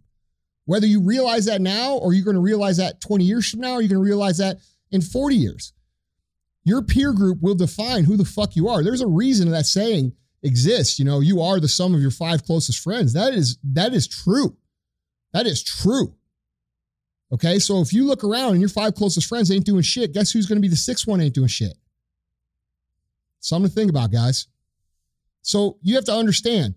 Whether 0.66 0.88
you 0.88 1.02
realize 1.02 1.46
that 1.46 1.62
now 1.62 1.94
or 1.94 2.14
you're 2.14 2.26
going 2.26 2.36
to 2.36 2.42
realize 2.42 2.78
that 2.78 3.02
20 3.02 3.24
years 3.24 3.50
from 3.50 3.62
now, 3.62 3.74
or 3.74 3.82
you're 3.82 3.90
going 3.90 4.02
to 4.02 4.06
realize 4.06 4.38
that 4.40 4.58
in 4.92 5.02
40 5.02 5.36
years. 5.36 5.74
Your 6.64 6.82
peer 6.82 7.14
group 7.14 7.40
will 7.42 7.56
define 7.56 8.04
who 8.04 8.18
the 8.18 8.26
fuck 8.26 8.56
you 8.56 8.68
are. 8.68 8.84
There's 8.84 9.02
a 9.02 9.08
reason 9.08 9.50
that 9.52 9.66
saying 9.66 10.14
exists. 10.44 11.00
You 11.00 11.06
know, 11.06 11.20
you 11.20 11.42
are 11.42 11.60
the 11.60 11.68
sum 11.68 11.96
of 11.96 12.02
your 12.02 12.12
five 12.12 12.44
closest 12.44 12.80
friends. 12.80 13.14
That 13.14 13.34
is 13.34 13.58
that 13.64 13.94
is 13.94 14.08
true. 14.08 14.58
That 15.34 15.46
is 15.46 15.64
true. 15.64 16.16
Okay, 17.32 17.60
so 17.60 17.80
if 17.82 17.94
you 17.94 18.06
look 18.06 18.24
around 18.24 18.54
and 18.54 18.60
your 18.60 18.70
five 18.70 18.96
closest 18.96 19.28
friends 19.28 19.52
ain't 19.52 19.66
doing 19.66 19.84
shit, 19.84 20.14
guess 20.14 20.32
who's 20.32 20.48
going 20.48 20.58
to 20.58 20.62
be 20.62 20.68
the 20.68 20.76
sixth 20.76 21.06
one 21.08 21.22
ain't 21.22 21.36
doing 21.36 21.48
shit? 21.48 21.74
Something 23.40 23.70
to 23.70 23.76
think 23.76 23.90
about, 23.90 24.12
guys. 24.12 24.48
So 25.42 25.78
you 25.82 25.96
have 25.96 26.06
to 26.06 26.14
understand 26.14 26.76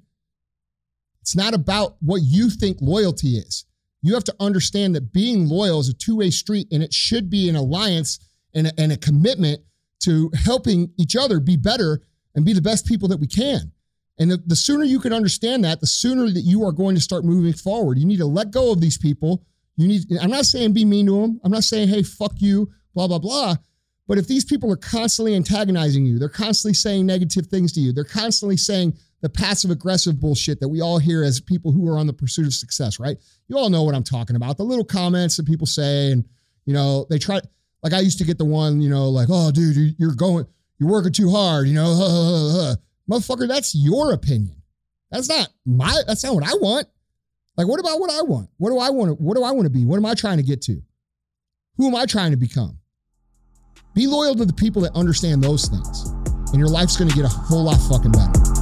it's 1.23 1.37
not 1.37 1.55
about 1.55 1.97
what 2.01 2.21
you 2.23 2.51
think 2.51 2.79
loyalty 2.81 3.37
is. 3.37 3.65
You 4.03 4.15
have 4.15 4.25
to 4.25 4.35
understand 4.41 4.95
that 4.95 5.12
being 5.12 5.49
loyal 5.49 5.81
is 5.81 5.89
a 5.89 5.95
two 5.95 6.17
way 6.17 6.31
street 6.31 6.69
and 6.73 6.83
it 6.83 6.93
should 6.93 7.31
be 7.31 7.49
an 7.49 7.57
alliance 7.57 8.19
and 8.55 8.67
a, 8.67 8.73
and 8.79 8.93
a 8.93 8.97
commitment 8.97 9.61
to 10.04 10.30
helping 10.35 10.92
each 10.99 11.16
other 11.16 11.40
be 11.40 11.56
better 11.56 12.02
and 12.35 12.44
be 12.44 12.52
the 12.52 12.62
best 12.62 12.87
people 12.87 13.09
that 13.09 13.21
we 13.21 13.26
can. 13.26 13.73
And 14.18 14.30
the, 14.30 14.42
the 14.47 14.56
sooner 14.56 14.85
you 14.85 15.00
can 15.00 15.12
understand 15.12 15.64
that, 15.64 15.80
the 15.80 15.87
sooner 15.87 16.30
that 16.30 16.42
you 16.42 16.64
are 16.64 16.73
going 16.73 16.94
to 16.94 17.00
start 17.00 17.25
moving 17.25 17.52
forward. 17.52 17.99
You 17.99 18.06
need 18.06 18.18
to 18.18 18.26
let 18.26 18.50
go 18.50 18.73
of 18.73 18.80
these 18.80 18.99
people 18.99 19.44
you 19.76 19.88
need, 19.88 20.02
I'm 20.21 20.30
not 20.30 20.47
saying 20.47 20.73
be 20.73 20.85
mean 20.85 21.06
to 21.06 21.21
them. 21.21 21.40
I'm 21.44 21.50
not 21.50 21.64
saying, 21.64 21.88
hey, 21.88 22.02
fuck 22.02 22.32
you, 22.37 22.71
blah, 22.94 23.09
blah, 23.09 23.18
blah. 23.18 23.56
But 24.06 24.18
if 24.18 24.28
these 24.28 24.44
people 24.44 24.71
are 24.71 24.76
constantly 24.76 25.35
antagonizing 25.35 26.04
you, 26.04 26.18
they're 26.18 26.28
constantly 26.28 26.75
saying 26.75 27.06
negative 27.06 27.47
things 27.47 27.73
to 27.73 27.80
you, 27.80 27.92
they're 27.92 28.04
constantly 28.04 28.56
saying 28.56 28.97
the 29.23 29.28
passive 29.28 29.71
aggressive 29.71 30.21
bullshit 30.21 30.61
that 30.61 30.68
we 30.68 30.80
all 30.80 30.99
hear 30.99 31.23
as 31.23 31.40
people 31.40 31.71
who 31.71 31.88
are 31.88 31.97
on 31.97 32.06
the 32.06 32.12
pursuit 32.12 32.47
of 32.47 32.52
success, 32.52 32.99
right? 32.99 33.16
You 33.49 33.56
all 33.56 33.71
know 33.71 33.85
what 33.85 33.94
I'm 33.94 34.02
talking 34.02 34.37
about. 34.37 34.56
The 34.56 34.64
little 34.64 34.85
comments 34.85 35.37
that 35.37 35.47
people 35.47 35.66
say, 35.66 36.11
and, 36.11 36.25
you 36.66 36.75
know, 36.75 37.06
they 37.09 37.18
try, 37.18 37.40
like 37.83 37.93
I 37.93 38.01
used 38.01 38.19
to 38.19 38.25
get 38.25 38.39
the 38.39 38.45
one, 38.45 38.81
you 38.81 38.89
know, 38.89 39.09
like, 39.09 39.29
oh, 39.31 39.51
dude, 39.51 39.97
you're 39.99 40.15
going, 40.15 40.47
you're 40.79 40.91
working 40.91 41.12
too 41.12 41.31
hard, 41.31 41.67
you 41.67 41.75
know, 41.75 42.75
motherfucker, 43.11 43.49
that's 43.49 43.75
your 43.75 44.12
opinion. 44.12 44.57
That's 45.11 45.29
not 45.29 45.49
my, 45.67 46.03
that's 46.07 46.25
not 46.25 46.35
what 46.35 46.45
I 46.45 46.55
want. 46.55 46.87
Like, 47.57 47.67
what 47.67 47.81
about 47.81 48.01
what 48.01 48.11
I 48.11 48.23
want? 48.23 48.49
What 48.57 48.71
do 48.71 48.79
I 48.79 48.91
want 48.91 49.11
to, 49.11 49.15
what 49.15 49.37
do 49.37 49.43
I 49.43 49.51
want 49.51 49.67
to 49.67 49.71
be? 49.71 49.85
What 49.85 49.97
am 49.97 50.07
I 50.07 50.15
trying 50.15 50.39
to 50.39 50.43
get 50.43 50.62
to? 50.62 50.83
Who 51.77 51.89
am 51.89 51.95
I 51.95 52.07
trying 52.07 52.31
to 52.31 52.37
become? 52.37 52.79
Be 53.95 54.07
loyal 54.07 54.35
to 54.37 54.45
the 54.45 54.53
people 54.53 54.83
that 54.83 54.93
understand 54.95 55.43
those 55.43 55.67
things, 55.67 56.09
and 56.51 56.59
your 56.59 56.68
life's 56.68 56.97
gonna 56.97 57.12
get 57.12 57.25
a 57.25 57.29
whole 57.29 57.64
lot 57.64 57.77
fucking 57.77 58.12
better. 58.12 58.62